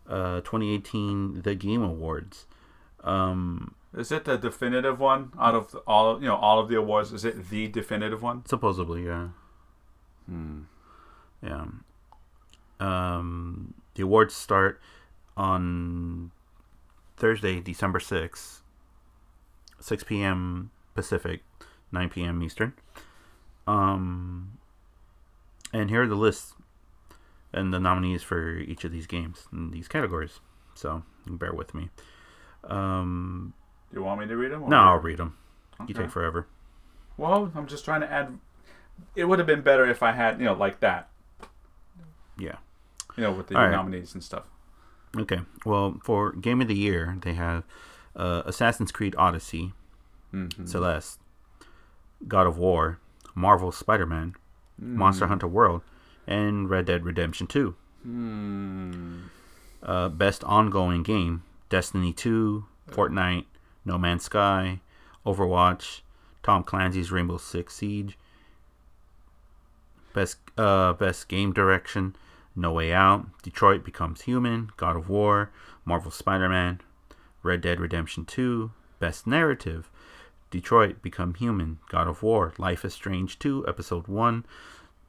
uh, 0.09 0.40
2018 0.40 1.42
The 1.42 1.55
Game 1.55 1.83
Awards. 1.83 2.46
Um, 3.05 3.75
Is 3.94 4.11
it 4.12 4.25
the 4.25 4.38
definitive 4.38 4.99
one 4.99 5.33
out 5.38 5.55
of 5.55 5.75
all 5.87 6.20
you 6.20 6.27
know 6.27 6.37
all 6.37 6.59
of 6.59 6.68
the 6.68 6.77
awards? 6.77 7.12
Is 7.12 7.25
it 7.27 7.51
the 7.51 7.68
definitive 7.68 8.23
one? 8.23 8.46
supposedly, 8.46 9.05
yeah, 9.05 9.29
Hmm. 10.27 10.61
yeah. 11.42 11.66
Um, 12.79 13.75
the 13.94 14.05
awards 14.05 14.35
start 14.35 14.81
on 15.37 16.31
Thursday, 17.18 17.61
December 17.61 17.99
6th, 17.99 18.60
6 19.81 20.05
p.m. 20.05 20.71
Pacific, 20.95 21.43
9 21.93 22.09
p.m. 22.11 22.43
Eastern. 22.43 22.73
Um, 23.66 24.59
and 25.73 25.90
here 25.90 26.03
are 26.03 26.07
the 26.09 26.14
lists 26.14 26.55
and 27.53 27.73
the 27.73 27.81
nominees 27.81 28.23
for 28.23 28.59
each 28.59 28.85
of 28.85 28.93
these 28.93 29.07
games 29.07 29.47
in 29.53 29.71
these 29.71 29.88
categories. 29.88 30.40
So 30.75 31.03
bear 31.27 31.53
with 31.53 31.75
me. 31.75 31.90
Um, 32.64 33.53
Do 33.93 34.01
you 34.01 34.05
want 34.05 34.21
me 34.21 34.27
to 34.27 34.37
read 34.37 34.53
them? 34.53 34.69
no, 34.69 34.77
I'll 34.77 34.99
read 34.99 35.19
them. 35.19 35.37
You 35.87 35.95
take 35.95 36.11
forever. 36.11 36.47
Well, 37.16 37.51
I'm 37.55 37.66
just 37.66 37.85
trying 37.85 38.03
to 38.03 38.11
add. 38.12 38.38
It 39.16 39.25
would 39.25 39.38
have 39.38 39.47
been 39.47 39.62
better 39.62 39.87
if 39.87 40.03
I 40.03 40.12
had 40.12 40.38
you 40.38 40.45
know 40.45 40.53
like 40.53 40.81
that. 40.81 41.09
Yeah. 42.38 42.57
You 43.16 43.25
know 43.25 43.33
with 43.33 43.47
the 43.49 43.57
All 43.57 43.62
right. 43.64 43.71
nominees 43.71 44.12
and 44.14 44.23
stuff. 44.23 44.45
Okay. 45.16 45.40
Well, 45.64 45.99
for 46.05 46.33
Game 46.33 46.61
of 46.61 46.69
the 46.69 46.77
Year, 46.77 47.16
they 47.23 47.33
have 47.35 47.64
uh, 48.20 48.42
Assassin's 48.46 48.92
Creed 48.92 49.14
Odyssey, 49.18 49.72
Mm-hmm. 50.33 50.64
Celeste, 50.66 51.18
God 52.28 52.46
of 52.46 52.56
War, 52.56 53.00
Marvel 53.35 53.72
Spider 53.72 54.06
Man, 54.06 54.37
Monster 54.78 55.26
Hunter 55.26 55.48
World, 55.48 55.83
and 56.24 56.70
Red 56.70 56.85
Dead 56.87 57.04
Redemption 57.04 57.48
2. 57.48 57.74
Hmm. 58.04 59.16
Uh, 59.83 60.09
best 60.09 60.44
ongoing 60.44 61.02
game 61.02 61.42
Destiny 61.68 62.12
2, 62.12 62.64
Fortnite, 62.90 63.46
No 63.85 63.98
Man's 63.98 64.22
Sky, 64.24 64.80
Overwatch, 65.26 66.02
Tom 66.44 66.62
Clancy's 66.62 67.11
Rainbow 67.11 67.38
Six 67.38 67.74
Siege. 67.74 68.16
Best 70.12 70.38
uh, 70.56 70.92
best 70.92 71.28
game 71.28 71.52
direction 71.52 72.14
No 72.54 72.72
Way 72.72 72.92
Out, 72.92 73.26
Detroit 73.42 73.85
Becomes 73.85 74.22
Human, 74.22 74.70
God 74.76 74.96
of 74.96 75.09
War, 75.09 75.50
Marvel 75.85 76.11
Spider 76.11 76.48
Man, 76.48 76.80
Red 77.42 77.61
Dead 77.61 77.81
Redemption 77.81 78.24
2. 78.24 78.70
Best 78.98 79.26
narrative 79.26 79.90
Detroit 80.50 81.00
Become 81.00 81.35
Human, 81.35 81.79
God 81.88 82.09
of 82.09 82.22
War, 82.22 82.53
Life 82.59 82.85
is 82.85 82.92
Strange 82.92 83.38
2, 83.38 83.66
Episode 83.68 84.09
1, 84.09 84.44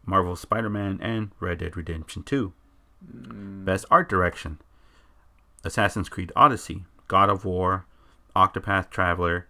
Marvel 0.06 0.36
Spider 0.36 0.70
Man, 0.70 1.00
and 1.02 1.32
Red 1.40 1.58
Dead 1.60 1.76
Redemption 1.76 2.24
2. 2.24 2.54
Best 3.02 3.86
Art 3.90 4.08
Direction 4.08 4.60
Assassin's 5.64 6.10
Creed 6.10 6.32
Odyssey, 6.36 6.86
God 7.08 7.30
of 7.30 7.44
War, 7.44 7.86
Octopath 8.36 8.90
Traveler, 8.90 9.48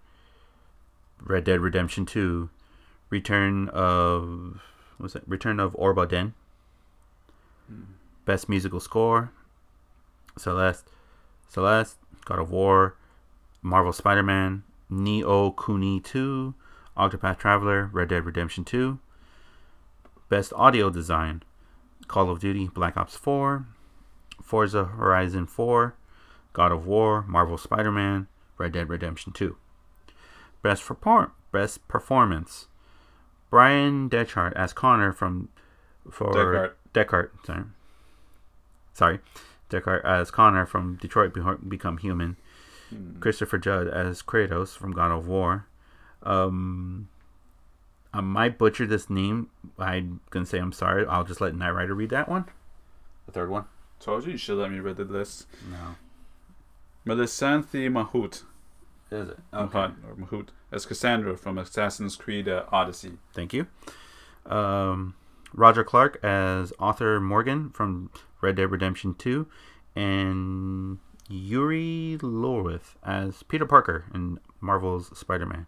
Red 1.21 1.43
Dead 1.43 1.59
Redemption 1.59 2.05
2, 2.05 2.49
Return 3.09 3.69
of 3.69 4.61
was 4.97 5.15
it 5.15 5.23
Return 5.27 5.59
of 5.59 5.73
Obra 5.73 6.07
Dinn, 6.07 6.33
hmm. 7.67 7.83
Best 8.25 8.47
Musical 8.47 8.79
Score, 8.79 9.31
Celeste, 10.37 10.87
Celeste, 11.49 11.97
God 12.25 12.39
of 12.39 12.51
War, 12.51 12.95
Marvel 13.61 13.93
Spider-Man, 13.93 14.63
Ni 14.89 15.21
no 15.21 15.51
Kuni 15.51 15.99
2, 15.99 16.53
Octopath 16.97 17.37
Traveler, 17.37 17.89
Red 17.91 18.09
Dead 18.09 18.25
Redemption 18.25 18.63
2, 18.63 18.99
Best 20.29 20.53
Audio 20.53 20.89
Design, 20.89 21.43
Call 22.07 22.29
of 22.29 22.39
Duty 22.39 22.69
Black 22.73 22.97
Ops 22.97 23.15
4, 23.15 23.65
Forza 24.41 24.85
Horizon 24.85 25.45
4, 25.45 25.95
God 26.53 26.71
of 26.71 26.85
War, 26.85 27.23
Marvel 27.27 27.57
Spider-Man, 27.57 28.27
Red 28.57 28.73
Dead 28.73 28.89
Redemption 28.89 29.31
2. 29.33 29.55
Best 30.61 30.83
for 30.83 30.95
Best 31.51 31.87
Performance, 31.87 32.67
Bryan 33.49 34.09
Dechart 34.09 34.53
as 34.53 34.73
Connor 34.73 35.11
from 35.11 35.49
for 36.09 36.31
Deckard. 36.31 36.71
Deckard 36.93 37.29
sorry, 37.45 37.63
sorry, 38.93 39.19
Deckard 39.71 40.05
as 40.05 40.29
Connor 40.29 40.65
from 40.65 40.97
Detroit 40.97 41.33
Become 41.67 41.97
Human. 41.97 42.37
Hmm. 42.89 43.19
Christopher 43.19 43.57
Judge 43.57 43.87
as 43.87 44.21
Kratos 44.21 44.77
from 44.77 44.91
God 44.91 45.11
of 45.11 45.27
War. 45.27 45.65
Um, 46.23 47.07
I 48.13 48.21
might 48.21 48.57
butcher 48.57 48.85
this 48.85 49.09
name. 49.09 49.49
I'm 49.79 50.19
gonna 50.29 50.45
say 50.45 50.59
I'm 50.59 50.73
sorry. 50.73 51.05
I'll 51.07 51.23
just 51.23 51.41
let 51.41 51.55
Knight 51.55 51.71
Rider 51.71 51.95
read 51.95 52.09
that 52.09 52.29
one. 52.29 52.45
The 53.25 53.31
third 53.31 53.49
one. 53.49 53.65
Told 53.99 54.25
you 54.25 54.33
you 54.33 54.37
should 54.37 54.57
let 54.57 54.71
me 54.71 54.79
read 54.79 54.97
the 54.97 55.05
list. 55.05 55.47
No. 55.69 55.95
Melissanthi 57.05 57.89
Mahut. 57.89 58.43
Is 59.11 59.29
it? 59.29 59.39
Okay. 59.53 59.77
Mahut, 59.77 59.93
or 60.07 60.15
Mahut 60.15 60.47
as 60.71 60.85
Cassandra 60.85 61.37
from 61.37 61.57
Assassin's 61.57 62.15
Creed 62.15 62.47
uh, 62.47 62.65
Odyssey. 62.71 63.13
Thank 63.33 63.53
you. 63.53 63.67
Um, 64.45 65.15
Roger 65.53 65.83
Clark 65.83 66.19
as 66.23 66.73
Arthur 66.79 67.19
Morgan 67.19 67.69
from 67.69 68.09
Red 68.41 68.55
Dead 68.55 68.71
Redemption 68.71 69.13
2, 69.13 69.47
and 69.95 70.99
Yuri 71.29 72.17
Lowenthal 72.21 72.99
as 73.03 73.43
Peter 73.43 73.65
Parker 73.65 74.05
in 74.13 74.39
Marvel's 74.59 75.17
Spider 75.17 75.45
Man. 75.45 75.67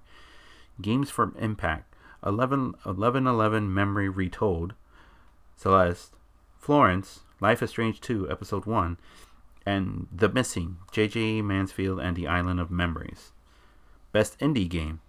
Games 0.81 1.09
from 1.09 1.35
Impact. 1.39 1.93
11 2.25 2.75
11, 2.85 3.27
11 3.27 3.73
Memory 3.73 4.09
Retold, 4.09 4.73
Celeste, 5.55 6.13
Florence, 6.57 7.21
Life 7.41 7.61
is 7.61 7.69
Strange 7.71 7.99
2, 7.99 8.29
Episode 8.29 8.65
1, 8.65 8.97
and 9.65 10.07
The 10.15 10.29
Missing, 10.29 10.77
J.J. 10.91 11.41
Macfield 11.41 11.99
and 11.99 12.15
the 12.15 12.27
Island 12.27 12.59
of 12.59 12.71
Memories. 12.71 13.31
Best 14.11 14.39
Indie 14.39 14.69
Game. 14.69 15.01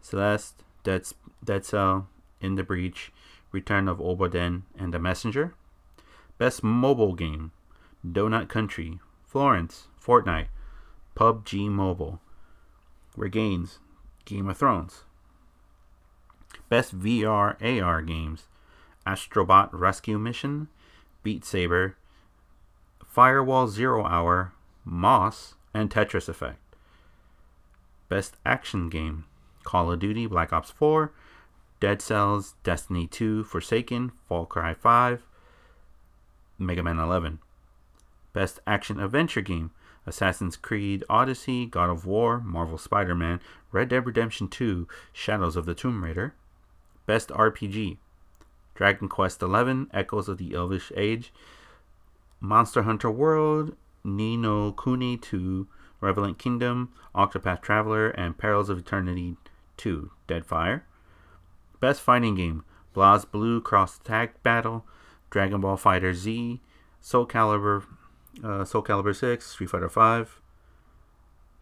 Celeste, 0.00 0.62
Dead, 0.84 1.02
Dead 1.44 1.64
Cell, 1.64 2.08
In 2.40 2.54
the 2.54 2.62
Breach, 2.62 3.12
Return 3.50 3.88
of 3.88 3.98
Obra 3.98 4.62
and 4.78 4.94
The 4.94 4.98
Messenger. 5.00 5.54
Best 6.38 6.62
Mobile 6.62 7.14
Game. 7.14 7.52
Donut 8.06 8.48
County, 8.48 9.00
Florence, 9.24 9.88
Fortnite, 10.00 10.48
PUBG 11.16 11.68
Mobile. 11.68 12.20
Reigns, 13.16 13.78
Game 14.24 14.48
of 14.48 14.58
Thrones. 14.58 15.04
Best 16.68 16.98
VR 16.98 17.56
AR 17.62 18.02
games. 18.02 18.44
Astrobot 19.06 19.70
Rescue 19.72 20.18
Mission, 20.18 20.68
Beat 21.22 21.44
Saber, 21.44 21.96
Firewall 23.06 23.68
Zero 23.68 24.04
Hour, 24.04 24.52
Moss, 24.84 25.54
and 25.72 25.90
Tetris 25.90 26.28
Effect. 26.28 26.58
Best 28.08 28.36
Action 28.44 28.88
Game. 28.88 29.24
Call 29.62 29.90
of 29.90 30.00
Duty 30.00 30.26
Black 30.26 30.52
Ops 30.52 30.70
4, 30.70 31.12
Dead 31.80 32.00
Cells, 32.00 32.54
Destiny 32.62 33.06
2, 33.06 33.44
Forsaken, 33.44 34.12
Far 34.28 34.46
Cry 34.46 34.74
5, 34.74 35.22
Mega 36.58 36.82
Man 36.82 36.98
11. 36.98 37.38
Best 38.32 38.60
Action 38.66 39.00
Adventure 39.00 39.40
Game 39.40 39.70
Assassin's 40.06 40.56
Creed 40.56 41.02
Odyssey, 41.10 41.66
God 41.66 41.90
of 41.90 42.06
War, 42.06 42.40
Marvel 42.40 42.78
Spider 42.78 43.14
Man, 43.14 43.40
Red 43.72 43.88
Dead 43.88 44.06
Redemption 44.06 44.48
2, 44.48 44.86
Shadows 45.12 45.56
of 45.56 45.66
the 45.66 45.74
Tomb 45.74 46.04
Raider. 46.04 46.34
Best 47.06 47.30
RPG 47.30 47.98
Dragon 48.74 49.08
Quest 49.08 49.40
XI, 49.40 49.86
Echoes 49.92 50.28
of 50.28 50.38
the 50.38 50.54
Elvish 50.54 50.92
Age, 50.96 51.32
Monster 52.40 52.82
Hunter 52.82 53.10
World, 53.10 53.74
Ni 54.04 54.36
no 54.36 54.70
Kuni 54.72 55.16
2, 55.16 55.66
Revenant 56.00 56.38
Kingdom, 56.38 56.92
Octopath 57.14 57.62
Traveler, 57.62 58.10
and 58.10 58.38
Pillars 58.38 58.68
of 58.68 58.78
Eternity 58.78 59.36
2, 59.78 60.10
Deadfire. 60.28 60.82
Best 61.80 62.00
Fighting 62.00 62.34
Game 62.34 62.64
BlazBlue 62.94 63.62
Cross 63.62 63.98
Tag 64.04 64.30
Battle, 64.42 64.84
Dragon 65.30 65.60
Ball 65.60 65.76
FighterZ, 65.76 66.60
Soul 67.00 67.26
Calibur, 67.26 67.84
uh, 68.42 68.64
Soul 68.64 68.82
Calibur 68.82 69.14
6, 69.14 69.46
Street 69.46 69.70
Fighter 69.70 69.88
5. 69.88 70.40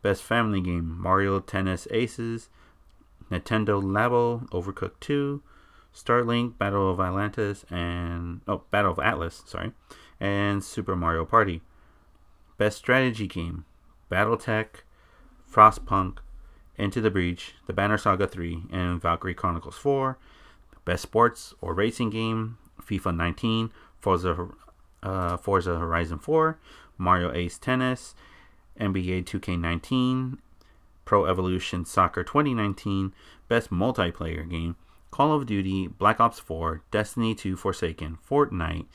Best 0.03 0.23
Family 0.23 0.61
Game 0.61 0.99
Mario 1.01 1.41
Tennis 1.41 1.89
Aces, 1.91 2.51
Nintendo 3.31 3.83
Labo 3.83 4.47
Overcooked 4.51 5.01
2, 5.01 5.43
Starlink 5.95 6.59
Battle 6.59 6.91
of 6.91 7.01
Atlantis, 7.01 7.65
and 7.71 8.43
oh 8.47 8.65
Battle 8.71 8.93
of 8.93 8.99
Atlas, 8.99 9.43
sorry, 9.47 9.73
and 10.21 10.63
Super 10.63 10.95
Mario 10.95 11.25
Party. 11.25 11.63
Best 12.59 12.79
Strategy 12.79 13.27
Game 13.27 13.65
BattleTech, 14.11 14.67
Frostpunk, 15.51 16.19
Into 16.77 17.01
the 17.01 17.11
Breach, 17.11 17.55
The 17.67 17.73
Banner 17.73 17.97
Saga 17.97 18.27
3, 18.27 18.65
and 18.71 19.01
Valkyria 19.01 19.35
Chronicles 19.35 19.79
4. 19.79 20.19
Best 20.85 21.03
Sports 21.03 21.55
or 21.63 21.73
Racing 21.73 22.11
Game 22.11 22.59
FIFA 22.87 23.17
19, 23.17 23.71
Forza, 24.01 24.49
uh, 25.03 25.37
Forza 25.37 25.79
Horizon 25.79 26.19
4, 26.19 26.59
Mario 26.99 27.33
Ace 27.33 27.59
Tennis, 27.59 28.15
NBA 28.81 29.25
2K19, 29.25 30.39
Pro 31.05 31.27
Evolution 31.27 31.85
Soccer 31.85 32.25
2019, 32.25 33.13
Best 33.49 33.71
Multiplayer 33.71 34.49
Game, 34.49 34.77
Call 35.11 35.33
of 35.33 35.47
Duty, 35.47 35.87
Black 35.87 36.19
Ops 36.19 36.39
4, 36.39 36.83
Destiny 36.91 37.35
2 37.35 37.57
Forsaken, 37.57 38.19
Fortnite, 38.29 38.87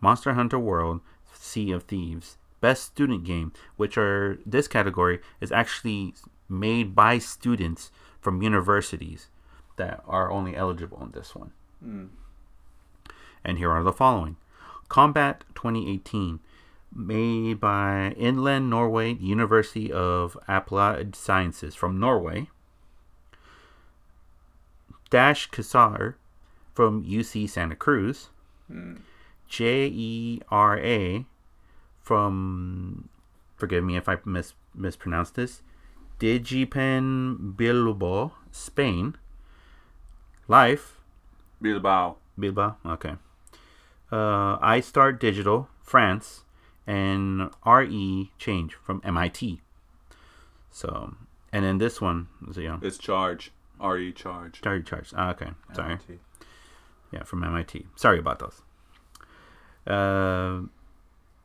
Monster 0.00 0.34
Hunter 0.34 0.58
World, 0.58 1.00
Sea 1.32 1.70
of 1.70 1.84
Thieves, 1.84 2.36
Best 2.60 2.84
Student 2.84 3.24
Game, 3.24 3.52
which 3.76 3.96
are 3.96 4.38
this 4.44 4.66
category 4.66 5.20
is 5.40 5.52
actually 5.52 6.14
made 6.48 6.94
by 6.94 7.18
students 7.18 7.90
from 8.20 8.42
universities 8.42 9.28
that 9.76 10.02
are 10.06 10.30
only 10.30 10.56
eligible 10.56 11.00
in 11.02 11.12
this 11.12 11.34
one. 11.34 11.52
Mm. 11.84 12.08
And 13.44 13.58
here 13.58 13.70
are 13.70 13.82
the 13.82 13.92
following 13.92 14.36
Combat 14.88 15.44
2018, 15.54 16.40
made 16.94 17.60
by 17.60 18.14
Inland 18.16 18.70
Norway 18.70 19.14
University 19.14 19.92
of 19.92 20.36
Applied 20.48 21.14
Sciences 21.14 21.74
from 21.74 22.00
Norway. 22.00 22.48
Dash 25.10 25.50
Kassar 25.50 26.14
from 26.74 27.04
UC 27.04 27.48
Santa 27.48 27.76
Cruz. 27.76 28.28
Mm. 28.70 29.00
J 29.48 29.86
E 29.86 30.42
R 30.50 30.78
A 30.78 31.24
from, 32.02 33.08
forgive 33.56 33.84
me 33.84 33.96
if 33.96 34.08
I 34.08 34.18
mis- 34.24 34.54
mispronounced 34.74 35.34
this, 35.34 35.62
Digipen 36.18 37.56
Bilbao, 37.56 38.32
Spain. 38.50 39.16
Life. 40.46 41.00
Bilbao. 41.60 42.16
Bilbao, 42.38 42.76
okay. 42.84 43.14
Uh, 44.10 44.58
iStart 44.58 45.18
Digital, 45.18 45.68
France, 45.82 46.44
and 46.86 47.50
RE 47.66 48.30
Change 48.38 48.74
from 48.74 49.02
MIT. 49.04 49.60
So, 50.70 51.14
and 51.52 51.64
then 51.64 51.78
this 51.78 52.00
one, 52.00 52.28
is 52.48 52.56
it, 52.56 52.62
you 52.62 52.68
know, 52.68 52.78
it's 52.82 52.98
Charge, 52.98 53.52
RE 53.80 54.12
Charge. 54.12 54.60
RE 54.64 54.82
Charge. 54.82 55.12
Ah, 55.16 55.30
okay, 55.30 55.50
sorry. 55.74 55.92
MIT. 55.92 56.18
Yeah, 57.12 57.22
from 57.24 57.44
MIT. 57.44 57.86
Sorry 57.96 58.18
about 58.18 58.38
those. 58.38 58.62
Uh, 59.86 60.68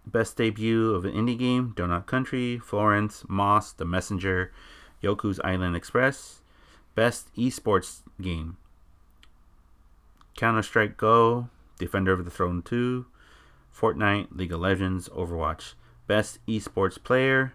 Best 0.06 0.36
debut 0.36 0.93
of 0.93 1.06
an 1.06 1.13
indie 1.13 1.38
game 1.38 1.73
Donut 1.76 2.08
County, 2.08 2.60
Florence, 2.60 3.23
Moss, 3.30 3.71
The 3.71 3.86
Messenger, 3.86 4.52
Yoku's 5.02 5.39
Island 5.43 5.76
Express. 5.76 6.41
Best 6.95 7.34
esports 7.36 8.02
game 8.21 8.58
Counter 10.36 10.62
Strike 10.62 10.97
Go, 10.97 11.49
Defender 11.77 12.13
of 12.13 12.25
the 12.25 12.31
Throne 12.31 12.62
2, 12.62 13.05
Fortnite, 13.75 14.27
League 14.31 14.51
of 14.51 14.59
Legends, 14.59 15.09
Overwatch. 15.09 15.73
Best 16.05 16.45
esports 16.47 17.01
player 17.01 17.53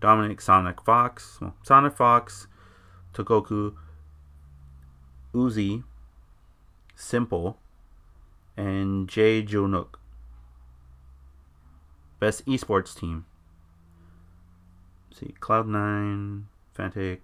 Dominic 0.00 0.40
Sonic 0.40 0.80
Fox, 0.82 1.38
well, 1.40 1.54
Sonic 1.62 1.94
Fox, 1.94 2.46
Tokoku, 3.12 3.74
Uzi, 5.34 5.82
Simple, 6.94 7.58
and 8.56 9.08
Jay 9.08 9.42
Junuk. 9.42 9.96
Best 12.18 12.46
esports 12.46 12.98
team 12.98 13.26
see, 15.20 15.34
Cloud 15.40 15.68
Nine, 15.68 16.46
Fnatic, 16.76 17.20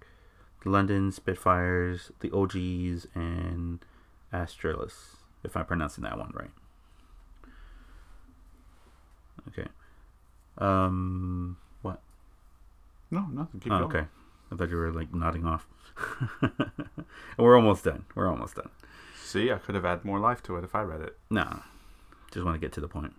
London 0.65 1.13
Spitfires, 1.13 2.11
the 2.21 2.31
OGs, 2.31 3.07
and 3.15 3.85
Astralis. 4.33 5.16
If 5.47 5.57
I'm 5.57 5.65
pronouncing 5.65 6.05
that 6.05 6.19
one 6.19 6.33
right. 6.35 6.51
Okay. 9.49 9.69
Um, 10.59 11.57
what? 11.83 12.01
No, 13.11 13.27
nothing. 13.33 13.61
Keep 13.61 13.73
oh, 13.73 13.79
going. 13.79 13.97
okay. 13.97 14.07
I 14.53 14.57
thought 14.57 14.71
you 14.71 14.77
were 14.77 14.93
like 14.93 15.15
nodding 15.15 15.47
off. 15.47 15.67
we're 17.39 17.57
almost 17.57 17.85
done. 17.85 18.05
We're 18.15 18.29
almost 18.29 18.57
done. 18.57 18.69
See, 19.23 19.51
I 19.51 19.59
could 19.59 19.75
have 19.75 19.85
added 19.85 20.05
more 20.05 20.19
life 20.19 20.43
to 20.45 20.57
it 20.57 20.65
if 20.65 20.75
I 20.75 20.83
read 20.83 21.01
it. 21.01 21.17
No, 21.31 21.63
just 22.33 22.45
want 22.45 22.55
to 22.55 22.61
get 22.61 22.73
to 22.75 22.81
the 22.81 22.89
point. 22.89 23.15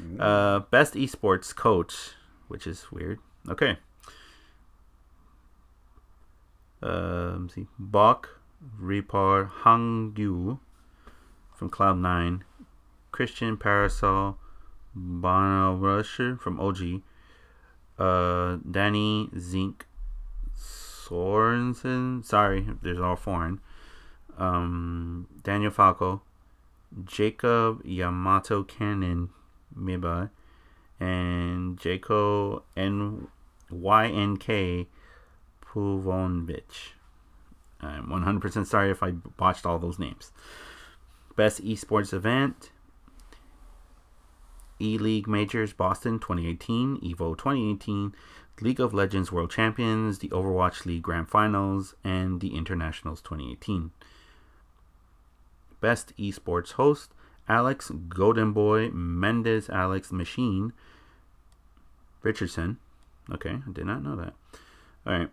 Mm. 0.00 0.20
Uh, 0.20 0.60
best 0.70 0.94
esports 0.94 1.54
coach, 1.54 2.10
which 2.48 2.66
is 2.66 2.90
weird. 2.90 3.20
Okay. 3.48 3.78
Um, 6.82 7.48
see, 7.52 7.66
Bach, 7.78 8.28
Repar, 8.80 9.50
Hang 9.62 10.14
Yu 10.16 10.60
from 11.54 11.70
Cloud 11.70 11.98
Nine, 11.98 12.44
Christian 13.12 13.56
Parasol, 13.56 14.38
Bono 14.94 15.74
Rusher 15.76 16.36
from 16.36 16.60
OG, 16.60 17.02
uh, 17.98 18.58
Danny 18.68 19.30
Zink 19.38 19.86
Sorensen. 20.56 22.24
Sorry, 22.24 22.66
there's 22.82 23.00
all 23.00 23.16
foreign. 23.16 23.60
Um, 24.36 25.28
Daniel 25.42 25.70
Falco, 25.70 26.22
Jacob 27.04 27.82
Yamato 27.84 28.64
Cannon 28.64 29.30
Miba, 29.78 30.30
and 30.98 31.78
Jaco 31.78 32.62
N 32.76 33.28
Y 33.70 34.08
N 34.08 34.36
K 34.36 34.88
Puvonovich. 35.64 36.92
I'm 37.80 38.06
100% 38.06 38.66
sorry 38.66 38.90
if 38.90 39.02
I 39.02 39.10
botched 39.10 39.66
all 39.66 39.78
those 39.78 39.98
names. 39.98 40.32
Best 41.36 41.64
esports 41.64 42.12
event 42.12 42.70
E 44.80 44.98
League 44.98 45.26
Majors 45.28 45.72
Boston 45.72 46.18
2018, 46.18 46.98
EVO 47.00 47.36
2018, 47.36 48.14
League 48.60 48.80
of 48.80 48.94
Legends 48.94 49.32
World 49.32 49.50
Champions, 49.50 50.18
the 50.18 50.28
Overwatch 50.28 50.84
League 50.84 51.02
Grand 51.02 51.28
Finals, 51.28 51.94
and 52.04 52.40
the 52.40 52.56
Internationals 52.56 53.20
2018. 53.20 53.90
Best 55.80 56.16
esports 56.16 56.72
host 56.72 57.12
Alex 57.48 57.90
Golden 58.08 58.52
Boy 58.52 58.90
Mendez 58.90 59.68
Alex 59.68 60.10
Machine 60.12 60.72
Richardson. 62.22 62.78
Okay, 63.30 63.50
I 63.66 63.72
did 63.72 63.86
not 63.86 64.02
know 64.02 64.16
that. 64.16 64.34
All 65.06 65.18
right. 65.18 65.30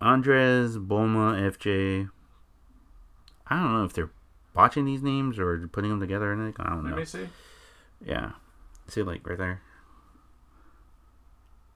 Anders 0.00 0.78
Blume 0.78 1.14
FJ. 1.14 2.10
I 3.46 3.60
don't 3.60 3.72
know 3.72 3.84
if 3.84 3.92
they're 3.92 4.10
botching 4.54 4.84
these 4.84 5.02
names 5.02 5.38
or 5.38 5.68
putting 5.68 5.90
them 5.90 6.00
together. 6.00 6.32
And 6.32 6.54
I 6.58 6.68
don't 6.68 6.84
know. 6.84 6.90
Let 6.90 6.98
me 6.98 7.04
see. 7.04 7.28
Yeah. 8.04 8.32
See, 8.88 9.02
like 9.02 9.26
right 9.26 9.38
there. 9.38 9.62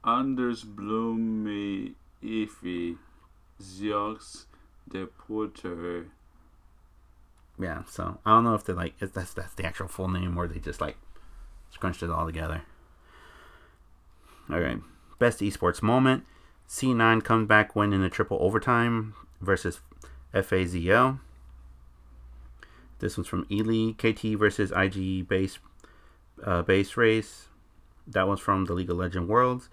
Anders 0.05 0.65
Blume 0.65 1.95
Ifi 2.23 2.97
Ziox 3.63 4.45
de 4.89 5.07
Porter. 5.07 6.07
Yeah. 7.59 7.85
So 7.89 8.19
I 8.27 8.31
don't 8.31 8.45
know 8.45 8.55
if 8.55 8.65
they're 8.65 8.75
like 8.75 8.95
if 9.01 9.13
that's 9.13 9.35
that's 9.35 9.55
the 9.55 9.65
actual 9.65 9.89
full 9.89 10.09
name 10.09 10.37
or 10.37 10.47
they 10.49 10.59
just 10.59 10.81
like 10.81 10.97
scrunched 11.71 12.03
it 12.03 12.11
all 12.11 12.27
together. 12.27 12.63
All 14.51 14.61
right. 14.61 14.81
Best 15.19 15.41
esports 15.41 15.83
moment. 15.83 16.25
C9 16.69 17.23
comes 17.23 17.47
back 17.47 17.77
win 17.77 17.93
in 17.93 18.03
a 18.03 18.11
triple 18.11 18.39
overtime 18.41 19.15
versus 19.41 19.81
FAZL. 20.35 21.21
This 23.05 23.19
one's 23.19 23.29
from 23.29 23.47
Ely. 23.53 23.93
KT 23.93 24.39
versus 24.39 24.73
IG 24.75 25.29
base 25.29 25.59
uh, 26.43 26.63
base 26.63 26.97
race. 26.97 27.49
That 28.07 28.27
one's 28.27 28.41
from 28.41 28.65
the 28.65 28.73
League 28.73 28.89
of 28.89 28.97
Legend 28.97 29.29
Worlds. 29.29 29.69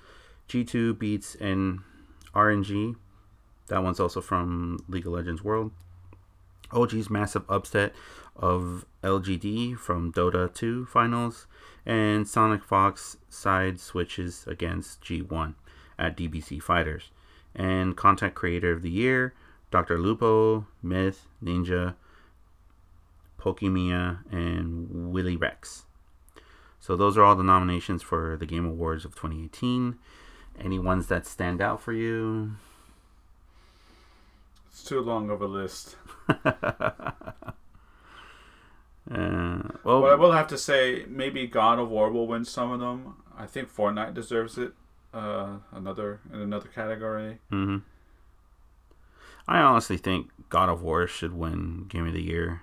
G2 0.49 0.99
beats 0.99 1.35
in 1.35 1.79
RNG. 2.35 2.97
That 3.67 3.83
one's 3.83 4.01
also 4.01 4.19
from 4.19 4.83
League 4.89 5.07
of 5.07 5.13
Legends 5.13 5.45
World. 5.45 5.71
OG's 6.73 7.09
massive 7.09 7.43
upset 7.47 7.95
of 8.35 8.85
LGD 9.01 9.77
from 9.77 10.11
Dota 10.11 10.53
2 10.53 10.87
finals. 10.87 11.47
And 11.85 12.27
Sonic 12.27 12.65
Fox 12.65 13.15
side 13.29 13.79
switches 13.79 14.45
against 14.45 15.01
G1 15.03 15.53
at 15.97 16.17
DBC 16.17 16.61
Fighters. 16.61 17.11
And 17.55 17.95
Content 17.95 18.35
Creator 18.35 18.73
of 18.73 18.81
the 18.81 18.91
Year, 18.91 19.33
Dr. 19.71 19.97
Lupo, 19.97 20.67
Myth, 20.83 21.27
Ninja, 21.41 21.95
Pokemia, 23.41 24.19
and 24.32 25.12
Willy 25.12 25.36
Rex. 25.36 25.86
So 26.80 26.95
those 26.95 27.17
are 27.17 27.23
all 27.23 27.36
the 27.36 27.43
nominations 27.43 28.01
for 28.01 28.38
the 28.38 28.45
Game 28.45 28.65
Awards 28.65 29.06
of 29.06 29.15
2018. 29.15 29.97
Any 30.60 30.80
ones 30.80 31.08
that 31.08 31.25
stand 31.27 31.62
out 31.62 31.82
for 31.82 31.93
you? 31.93 32.54
It's 34.69 34.84
too 34.84 35.01
long 35.01 35.30
of 35.30 35.41
a 35.41 35.47
list. 35.47 35.95
Uh, 39.10 39.63
well, 39.84 40.01
But 40.01 40.12
I 40.12 40.15
will 40.15 40.32
have 40.32 40.47
to 40.47 40.58
say, 40.58 41.06
maybe 41.10 41.47
God 41.47 41.80
of 41.80 41.89
War 41.89 42.12
will 42.12 42.27
win 42.27 42.45
some 42.45 42.71
of 42.71 42.80
them. 42.80 43.15
I 43.38 43.45
think 43.45 43.73
Fortnite 43.73 44.13
deserves 44.13 44.58
it. 44.58 44.73
Uh, 45.13 45.58
another 45.73 46.21
in 46.32 46.39
another 46.39 46.69
category. 46.69 47.39
hmm 47.49 47.80
I 49.47 49.60
honestly 49.60 49.97
think 49.97 50.30
God 50.49 50.69
of 50.69 50.82
War 50.82 51.08
should 51.08 51.34
win 51.34 51.88
Game 51.89 52.08
of 52.08 52.13
the 52.13 52.21
Year. 52.21 52.62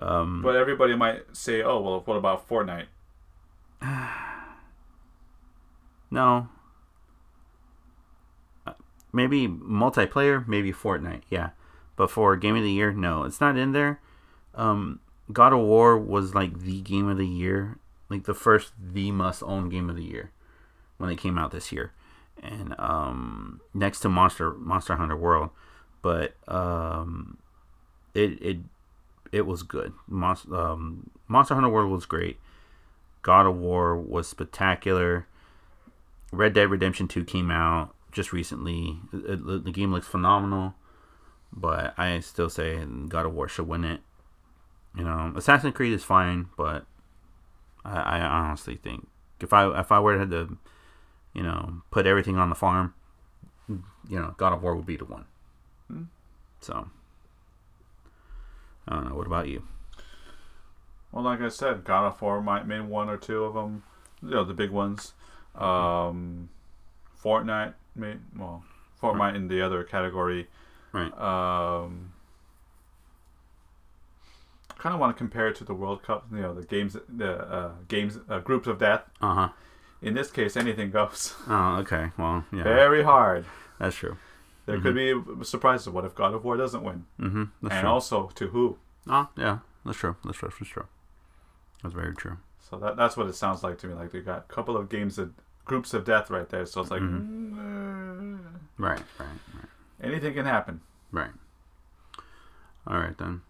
Um, 0.00 0.42
But 0.42 0.56
everybody 0.56 0.96
might 0.96 1.36
say, 1.36 1.62
"Oh, 1.62 1.80
well, 1.80 2.02
what 2.04 2.16
about 2.16 2.48
Fortnite?" 2.48 2.86
no. 6.10 6.48
Uh, 8.66 8.72
Maybe 9.12 9.46
multiplayer, 9.46 10.46
maybe 10.46 10.72
Fortnite, 10.72 11.22
yeah. 11.28 11.50
But 11.96 12.10
for 12.10 12.36
Game 12.36 12.56
of 12.56 12.62
the 12.62 12.70
Year, 12.70 12.92
no, 12.92 13.24
it's 13.24 13.40
not 13.40 13.56
in 13.56 13.72
there. 13.72 14.00
Um, 14.54 15.00
God 15.32 15.52
of 15.52 15.60
War 15.60 15.98
was 15.98 16.34
like 16.34 16.60
the 16.60 16.80
game 16.80 17.08
of 17.08 17.18
the 17.18 17.26
year, 17.26 17.78
like 18.08 18.24
the 18.24 18.34
first, 18.34 18.72
the 18.78 19.10
must 19.12 19.42
own 19.42 19.68
game 19.68 19.90
of 19.90 19.96
the 19.96 20.04
year 20.04 20.30
when 20.98 21.10
it 21.10 21.18
came 21.18 21.38
out 21.38 21.50
this 21.50 21.72
year, 21.72 21.92
and 22.42 22.74
um, 22.78 23.60
next 23.74 24.00
to 24.00 24.08
Monster 24.08 24.52
Monster 24.52 24.96
Hunter 24.96 25.16
World, 25.16 25.50
but 26.00 26.34
um, 26.48 27.38
it 28.14 28.42
it 28.42 28.58
it 29.32 29.46
was 29.46 29.62
good. 29.62 29.92
Monster 30.06 30.54
um, 30.54 31.10
Monster 31.26 31.54
Hunter 31.54 31.68
World 31.70 31.90
was 31.90 32.06
great. 32.06 32.38
God 33.22 33.46
of 33.46 33.56
War 33.56 33.96
was 33.96 34.28
spectacular. 34.28 35.26
Red 36.32 36.54
Dead 36.54 36.70
Redemption 36.70 37.08
2 37.08 37.24
came 37.24 37.50
out 37.50 37.94
just 38.10 38.32
recently. 38.32 38.98
It- 39.12 39.40
it- 39.46 39.64
the 39.64 39.70
game 39.72 39.92
looks 39.92 40.06
phenomenal, 40.06 40.74
but 41.52 41.94
I 41.98 42.20
still 42.20 42.50
say 42.50 42.84
God 43.08 43.26
of 43.26 43.32
War 43.34 43.48
should 43.48 43.68
win 43.68 43.84
it. 43.84 44.00
You 44.96 45.04
know, 45.04 45.32
Assassin's 45.36 45.74
Creed 45.74 45.92
is 45.92 46.04
fine, 46.04 46.48
but 46.56 46.84
I, 47.84 48.18
I 48.18 48.20
honestly 48.20 48.76
think 48.76 49.08
if 49.40 49.52
I 49.52 49.80
if 49.80 49.90
I 49.90 49.98
were 50.00 50.24
to, 50.26 50.58
you 51.32 51.42
know, 51.42 51.82
put 51.90 52.06
everything 52.06 52.36
on 52.36 52.48
the 52.50 52.54
farm, 52.54 52.92
you 53.68 53.78
know, 54.20 54.34
God 54.36 54.52
of 54.52 54.62
War 54.62 54.76
would 54.76 54.86
be 54.86 54.96
the 54.96 55.04
one. 55.06 55.24
Hmm. 55.88 56.02
So, 56.60 56.88
I 58.88 58.94
don't 58.96 59.08
know. 59.08 59.14
What 59.14 59.26
about 59.26 59.48
you? 59.48 59.62
Well, 61.12 61.24
like 61.24 61.40
I 61.40 61.48
said, 61.48 61.84
God 61.84 62.06
of 62.06 62.20
War 62.22 62.40
might 62.42 62.66
win 62.66 62.88
one 62.88 63.08
or 63.08 63.16
two 63.16 63.44
of 63.44 63.54
them. 63.54 63.82
You 64.22 64.30
know, 64.30 64.44
the 64.44 64.54
big 64.54 64.70
ones. 64.70 65.12
Um, 65.54 66.48
Fortnite, 67.22 67.74
may, 67.94 68.14
well, 68.36 68.64
Fortnite 69.00 69.36
in 69.36 69.48
the 69.48 69.60
other 69.60 69.84
category. 69.84 70.48
Right. 70.92 71.12
Um, 71.18 72.12
kind 74.78 74.94
of 74.94 75.00
want 75.00 75.14
to 75.14 75.18
compare 75.18 75.48
it 75.48 75.56
to 75.56 75.64
the 75.64 75.74
World 75.74 76.02
Cup. 76.02 76.26
You 76.32 76.40
know, 76.40 76.54
the 76.54 76.64
games, 76.66 76.96
the 77.08 77.38
uh, 77.38 77.70
games, 77.88 78.18
uh, 78.28 78.38
groups 78.40 78.66
of 78.66 78.78
death. 78.78 79.02
Uh 79.20 79.34
huh. 79.34 79.48
In 80.00 80.14
this 80.14 80.30
case, 80.30 80.56
anything 80.56 80.90
goes. 80.90 81.34
Oh, 81.48 81.76
okay. 81.80 82.10
Well, 82.18 82.44
yeah, 82.52 82.64
Very 82.64 83.04
hard. 83.04 83.44
that's 83.78 83.94
true. 83.96 84.16
There 84.66 84.80
could 84.80 84.94
be 84.94 85.14
surprises. 85.44 85.88
What 85.88 86.04
if 86.04 86.14
God 86.14 86.34
of 86.34 86.44
War 86.44 86.56
doesn't 86.56 86.82
win? 86.84 87.04
Mm-hmm. 87.20 87.44
And 87.68 87.80
true. 87.80 87.88
also 87.88 88.28
to 88.36 88.46
who? 88.48 88.78
Oh, 89.08 89.28
yeah, 89.36 89.58
that's 89.84 89.98
true. 89.98 90.16
That's 90.24 90.38
true. 90.38 90.50
That's 90.58 90.70
true. 90.70 90.86
That's 91.82 91.94
very 91.94 92.14
true. 92.14 92.36
So 92.60 92.76
that 92.78 92.96
that's 92.96 93.16
what 93.16 93.26
it 93.26 93.34
sounds 93.34 93.62
like 93.64 93.78
to 93.78 93.88
me. 93.88 93.94
Like 93.94 94.12
they 94.12 94.20
got 94.20 94.38
a 94.38 94.52
couple 94.52 94.76
of 94.76 94.88
games 94.88 95.18
of 95.18 95.32
groups 95.64 95.92
of 95.94 96.04
death 96.04 96.30
right 96.30 96.48
there. 96.48 96.64
So 96.66 96.80
it's 96.80 96.90
like 96.90 97.02
Mhm. 97.02 97.52
mm, 97.52 98.38
uh, 98.38 98.58
Right, 98.78 99.02
right, 99.18 99.28
right, 99.54 99.68
anything 100.00 100.34
can 100.34 100.46
happen. 100.46 100.80
right. 101.10 101.30
All 102.86 102.98
right 102.98 103.16
then. 103.18 103.42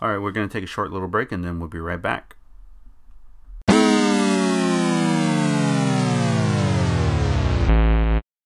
All 0.00 0.08
right, 0.10 0.18
we're 0.18 0.32
gonna 0.32 0.48
take 0.48 0.64
a 0.64 0.68
short 0.68 0.90
little 0.92 1.08
break 1.08 1.32
and 1.32 1.44
then 1.44 1.58
we'll 1.58 1.68
be 1.68 1.78
right 1.80 2.00
back. 2.00 2.36